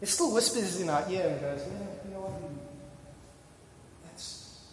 It 0.00 0.08
still 0.08 0.32
whispers 0.32 0.80
in 0.80 0.88
our 0.90 1.08
ear 1.08 1.28
and 1.28 1.40
goes, 1.40 1.60
yeah, 1.60 2.08
you 2.08 2.14
know 2.14 2.22
what? 2.22 2.32
That's, 4.04 4.64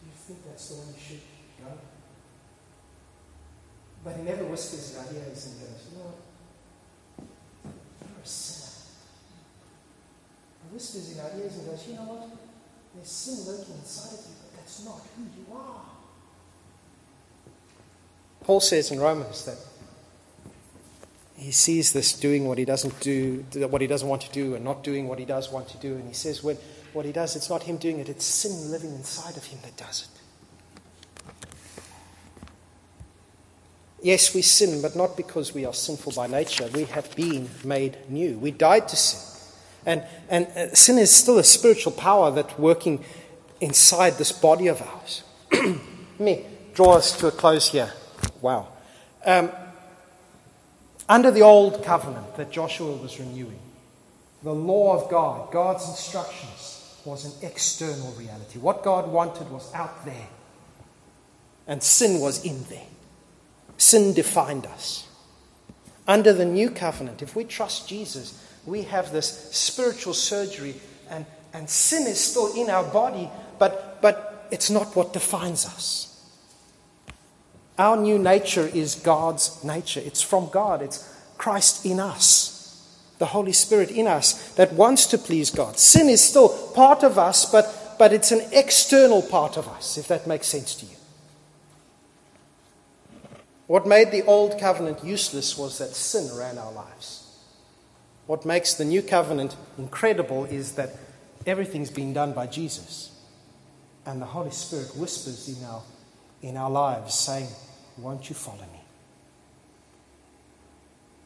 do 0.00 0.06
you 0.06 0.12
think 0.14 0.46
that's 0.46 0.68
the 0.68 0.74
way 0.76 0.86
you 0.94 1.00
should 1.00 1.20
go? 1.58 1.72
But 4.04 4.16
he 4.16 4.22
never 4.22 4.44
whispers 4.44 4.92
in 4.92 4.98
our 5.00 5.06
ears 5.26 5.46
and 5.46 5.60
goes, 5.60 5.88
you 5.90 5.98
know 5.98 6.04
what? 6.04 6.20
You're 8.06 8.22
a 8.22 8.26
sinner. 8.26 8.70
He 10.62 10.74
whispers 10.74 11.12
in 11.12 11.20
our 11.20 11.42
ears 11.42 11.56
and 11.58 11.66
goes, 11.66 11.88
you 11.88 11.94
know 11.94 12.02
what? 12.02 12.28
There's 12.94 13.08
sin 13.08 13.50
lurking 13.50 13.74
inside 13.74 14.14
of 14.14 14.26
you, 14.26 14.34
but 14.42 14.60
that's 14.60 14.84
not 14.84 15.00
who 15.16 15.22
you 15.24 15.56
are. 15.58 15.80
Paul 18.44 18.60
says 18.60 18.92
in 18.92 19.00
Romans 19.00 19.44
that 19.46 19.56
he 21.36 21.50
sees 21.50 21.92
this 21.92 22.12
doing 22.12 22.46
what 22.46 22.58
he 22.58 22.64
doesn't 22.64 22.98
do, 23.00 23.44
what 23.68 23.80
he 23.80 23.86
doesn't 23.86 24.08
want 24.08 24.22
to 24.22 24.32
do, 24.32 24.54
and 24.54 24.64
not 24.64 24.84
doing 24.84 25.08
what 25.08 25.18
he 25.18 25.24
does 25.24 25.50
want 25.50 25.68
to 25.68 25.76
do. 25.78 25.94
And 25.94 26.06
he 26.06 26.14
says, 26.14 26.42
when 26.42 26.56
what 26.92 27.04
he 27.04 27.12
does, 27.12 27.34
it's 27.34 27.50
not 27.50 27.64
him 27.64 27.76
doing 27.76 27.98
it, 27.98 28.08
it's 28.08 28.24
sin 28.24 28.70
living 28.70 28.94
inside 28.94 29.36
of 29.36 29.44
him 29.44 29.58
that 29.62 29.76
does 29.76 30.02
it. 30.02 30.08
Yes, 34.00 34.34
we 34.34 34.42
sin, 34.42 34.82
but 34.82 34.94
not 34.94 35.16
because 35.16 35.54
we 35.54 35.64
are 35.64 35.72
sinful 35.72 36.12
by 36.12 36.26
nature. 36.26 36.68
We 36.74 36.84
have 36.84 37.16
been 37.16 37.48
made 37.64 37.96
new. 38.10 38.38
We 38.38 38.50
died 38.50 38.86
to 38.88 38.96
sin. 38.96 39.30
And, 39.86 40.04
and 40.28 40.46
uh, 40.48 40.74
sin 40.74 40.98
is 40.98 41.10
still 41.10 41.38
a 41.38 41.44
spiritual 41.44 41.92
power 41.92 42.30
that's 42.30 42.58
working 42.58 43.02
inside 43.60 44.18
this 44.18 44.30
body 44.30 44.66
of 44.68 44.82
ours. 44.82 45.22
Let 45.52 46.20
me 46.20 46.44
draw 46.74 46.96
us 46.96 47.16
to 47.18 47.28
a 47.28 47.30
close 47.30 47.70
here. 47.70 47.92
Wow. 48.42 48.68
Um, 49.24 49.50
under 51.08 51.30
the 51.30 51.42
old 51.42 51.84
covenant 51.84 52.36
that 52.36 52.50
Joshua 52.50 52.96
was 52.96 53.18
renewing, 53.18 53.58
the 54.42 54.54
law 54.54 54.94
of 54.94 55.10
God, 55.10 55.50
God's 55.52 55.88
instructions, 55.88 57.00
was 57.04 57.24
an 57.24 57.46
external 57.46 58.12
reality. 58.12 58.58
What 58.58 58.82
God 58.82 59.10
wanted 59.10 59.50
was 59.50 59.72
out 59.74 60.04
there, 60.04 60.28
and 61.66 61.82
sin 61.82 62.20
was 62.20 62.44
in 62.44 62.64
there. 62.64 62.86
Sin 63.76 64.14
defined 64.14 64.66
us. 64.66 65.06
Under 66.06 66.32
the 66.32 66.44
new 66.44 66.70
covenant, 66.70 67.22
if 67.22 67.34
we 67.34 67.44
trust 67.44 67.88
Jesus, 67.88 68.42
we 68.66 68.82
have 68.82 69.12
this 69.12 69.50
spiritual 69.52 70.14
surgery, 70.14 70.74
and, 71.10 71.26
and 71.52 71.68
sin 71.68 72.06
is 72.06 72.20
still 72.20 72.54
in 72.54 72.70
our 72.70 72.84
body, 72.84 73.30
but, 73.58 74.00
but 74.00 74.46
it's 74.50 74.70
not 74.70 74.94
what 74.96 75.12
defines 75.12 75.66
us. 75.66 76.13
Our 77.78 77.96
new 77.96 78.18
nature 78.18 78.68
is 78.68 78.94
God's 78.94 79.62
nature. 79.64 80.00
It's 80.00 80.22
from 80.22 80.48
God. 80.50 80.82
It's 80.82 81.10
Christ 81.38 81.84
in 81.84 81.98
us, 81.98 82.88
the 83.18 83.26
Holy 83.26 83.52
Spirit 83.52 83.90
in 83.90 84.06
us 84.06 84.52
that 84.54 84.72
wants 84.72 85.06
to 85.06 85.18
please 85.18 85.50
God. 85.50 85.78
Sin 85.78 86.08
is 86.08 86.22
still 86.22 86.48
part 86.74 87.02
of 87.02 87.18
us, 87.18 87.50
but, 87.50 87.96
but 87.98 88.12
it's 88.12 88.30
an 88.30 88.46
external 88.52 89.22
part 89.22 89.56
of 89.56 89.66
us, 89.68 89.98
if 89.98 90.08
that 90.08 90.26
makes 90.26 90.46
sense 90.46 90.74
to 90.76 90.86
you. 90.86 90.96
What 93.66 93.86
made 93.86 94.10
the 94.10 94.22
old 94.24 94.58
covenant 94.60 95.02
useless 95.04 95.56
was 95.56 95.78
that 95.78 95.94
sin 95.94 96.36
ran 96.36 96.58
our 96.58 96.72
lives. 96.72 97.22
What 98.26 98.44
makes 98.44 98.74
the 98.74 98.84
new 98.84 99.02
covenant 99.02 99.56
incredible 99.78 100.44
is 100.44 100.72
that 100.72 100.90
everything's 101.46 101.90
been 101.90 102.12
done 102.12 102.32
by 102.32 102.46
Jesus. 102.46 103.10
And 104.06 104.20
the 104.20 104.26
Holy 104.26 104.50
Spirit 104.50 104.96
whispers 104.96 105.48
in 105.48 105.64
our, 105.64 105.82
in 106.44 106.58
our 106.58 106.70
lives, 106.70 107.14
saying, 107.14 107.48
Won't 107.98 108.28
you 108.28 108.34
follow 108.34 108.58
me? 108.58 108.80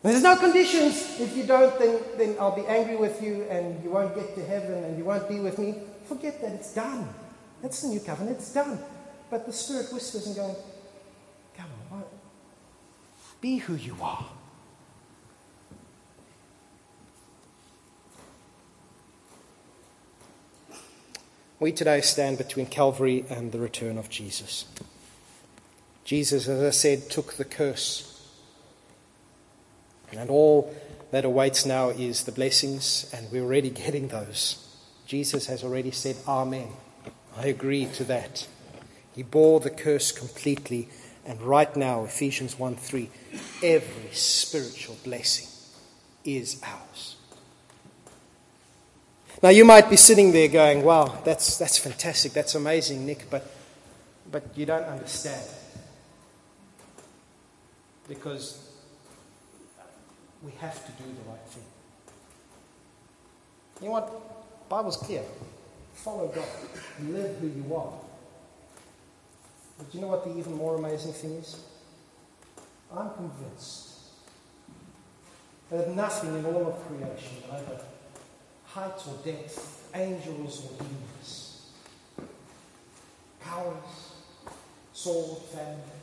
There's 0.02 0.22
no 0.22 0.36
conditions. 0.36 1.18
If 1.18 1.36
you 1.36 1.44
don't, 1.44 1.76
then, 1.78 2.00
then 2.16 2.36
I'll 2.38 2.54
be 2.54 2.66
angry 2.66 2.96
with 2.96 3.20
you 3.20 3.42
and 3.50 3.82
you 3.82 3.90
won't 3.90 4.14
get 4.14 4.36
to 4.36 4.44
heaven 4.44 4.84
and 4.84 4.96
you 4.96 5.04
won't 5.04 5.28
be 5.28 5.40
with 5.40 5.58
me. 5.58 5.74
Forget 6.04 6.40
that. 6.40 6.52
It's 6.52 6.72
done. 6.72 7.08
That's 7.62 7.82
the 7.82 7.88
new 7.88 8.00
covenant. 8.00 8.38
It's 8.38 8.54
done. 8.54 8.78
But 9.28 9.44
the 9.44 9.52
Spirit 9.52 9.92
whispers 9.92 10.26
and 10.28 10.36
goes, 10.36 10.56
Come 11.56 11.66
on, 11.90 12.04
be 13.40 13.56
who 13.56 13.74
you 13.74 13.96
are. 14.00 14.26
We 21.60 21.72
today 21.72 22.02
stand 22.02 22.38
between 22.38 22.66
Calvary 22.66 23.24
and 23.28 23.50
the 23.50 23.58
return 23.58 23.98
of 23.98 24.08
Jesus. 24.08 24.66
Jesus, 26.08 26.48
as 26.48 26.62
I 26.62 26.70
said, 26.70 27.10
took 27.10 27.34
the 27.34 27.44
curse. 27.44 28.18
And 30.10 30.30
all 30.30 30.74
that 31.10 31.26
awaits 31.26 31.66
now 31.66 31.90
is 31.90 32.24
the 32.24 32.32
blessings, 32.32 33.10
and 33.12 33.30
we're 33.30 33.42
already 33.42 33.68
getting 33.68 34.08
those. 34.08 34.56
Jesus 35.06 35.48
has 35.48 35.62
already 35.62 35.90
said, 35.90 36.16
Amen. 36.26 36.68
I 37.36 37.48
agree 37.48 37.84
to 37.92 38.04
that. 38.04 38.48
He 39.14 39.22
bore 39.22 39.60
the 39.60 39.68
curse 39.68 40.10
completely, 40.10 40.88
and 41.26 41.42
right 41.42 41.76
now, 41.76 42.04
Ephesians 42.04 42.58
1 42.58 42.76
3, 42.76 43.10
every 43.62 44.10
spiritual 44.12 44.96
blessing 45.04 45.48
is 46.24 46.58
ours. 46.64 47.16
Now, 49.42 49.50
you 49.50 49.66
might 49.66 49.90
be 49.90 49.96
sitting 49.96 50.32
there 50.32 50.48
going, 50.48 50.84
wow, 50.84 51.18
that's, 51.22 51.58
that's 51.58 51.76
fantastic, 51.76 52.32
that's 52.32 52.54
amazing, 52.54 53.04
Nick, 53.04 53.28
but, 53.28 53.54
but 54.32 54.56
you 54.56 54.64
don't 54.64 54.84
understand. 54.84 55.46
Because 58.08 58.70
we 60.42 60.52
have 60.60 60.84
to 60.86 60.92
do 61.02 61.04
the 61.04 61.30
right 61.30 61.46
thing. 61.46 61.64
You 63.80 63.86
know 63.86 63.92
what? 63.92 64.68
Bible's 64.68 64.96
clear. 64.96 65.22
Follow 65.94 66.28
God. 66.28 66.44
Live 67.02 67.38
who 67.38 67.48
you 67.48 67.74
are. 67.74 67.92
But 69.78 69.94
you 69.94 70.00
know 70.00 70.08
what 70.08 70.24
the 70.24 70.36
even 70.36 70.56
more 70.56 70.76
amazing 70.76 71.12
thing 71.12 71.34
is? 71.34 71.60
I'm 72.92 73.10
convinced 73.10 73.88
that 75.70 75.94
nothing 75.94 76.36
in 76.38 76.44
all 76.46 76.66
of 76.66 76.86
creation, 76.86 77.42
either 77.52 77.80
height 78.64 79.00
or 79.06 79.24
depth, 79.24 79.90
angels 79.94 80.64
or 80.64 80.82
demons, 80.82 81.66
powers, 83.40 84.12
sword, 84.92 85.42
family, 85.42 85.97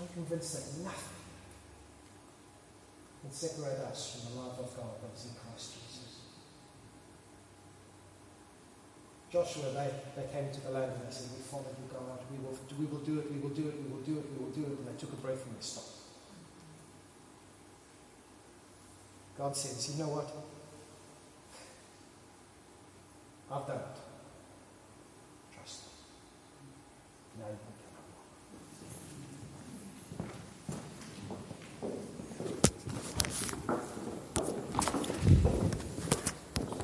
I'm 0.00 0.08
convinced 0.08 0.54
that 0.54 0.84
nothing 0.84 1.20
can 3.20 3.30
separate 3.30 3.84
us 3.84 4.16
from 4.16 4.32
the 4.32 4.40
love 4.40 4.58
of 4.58 4.74
God 4.74 4.96
that 5.02 5.12
is 5.14 5.26
in 5.26 5.32
Christ 5.36 5.74
Jesus. 5.76 6.00
Joshua, 9.30 9.72
they, 9.76 9.90
they 10.16 10.26
came 10.32 10.50
to 10.50 10.60
the 10.60 10.70
land 10.70 10.92
and 10.96 11.06
they 11.06 11.12
said, 11.12 11.28
We 11.36 11.42
follow 11.42 11.68
you, 11.68 11.86
God. 11.92 12.18
We 12.32 12.38
will, 12.38 12.56
we 12.78 12.86
will 12.86 13.04
do 13.04 13.20
it, 13.20 13.30
we 13.30 13.38
will 13.38 13.50
do 13.50 13.68
it, 13.68 13.76
we 13.76 13.92
will 13.92 14.02
do 14.02 14.18
it, 14.18 14.24
we 14.32 14.44
will 14.44 14.50
do 14.52 14.62
it. 14.62 14.78
And 14.78 14.88
they 14.88 14.98
took 14.98 15.12
a 15.12 15.16
breath 15.16 15.44
and 15.46 15.54
they 15.54 15.60
stopped. 15.60 16.00
God 19.36 19.54
says, 19.54 19.92
You 19.92 20.02
know 20.02 20.10
what? 20.10 20.28
I've 23.52 23.66
done 23.66 23.76
it. 23.76 23.98
Trust 25.54 25.82
me. 27.36 27.42
Now 27.42 27.69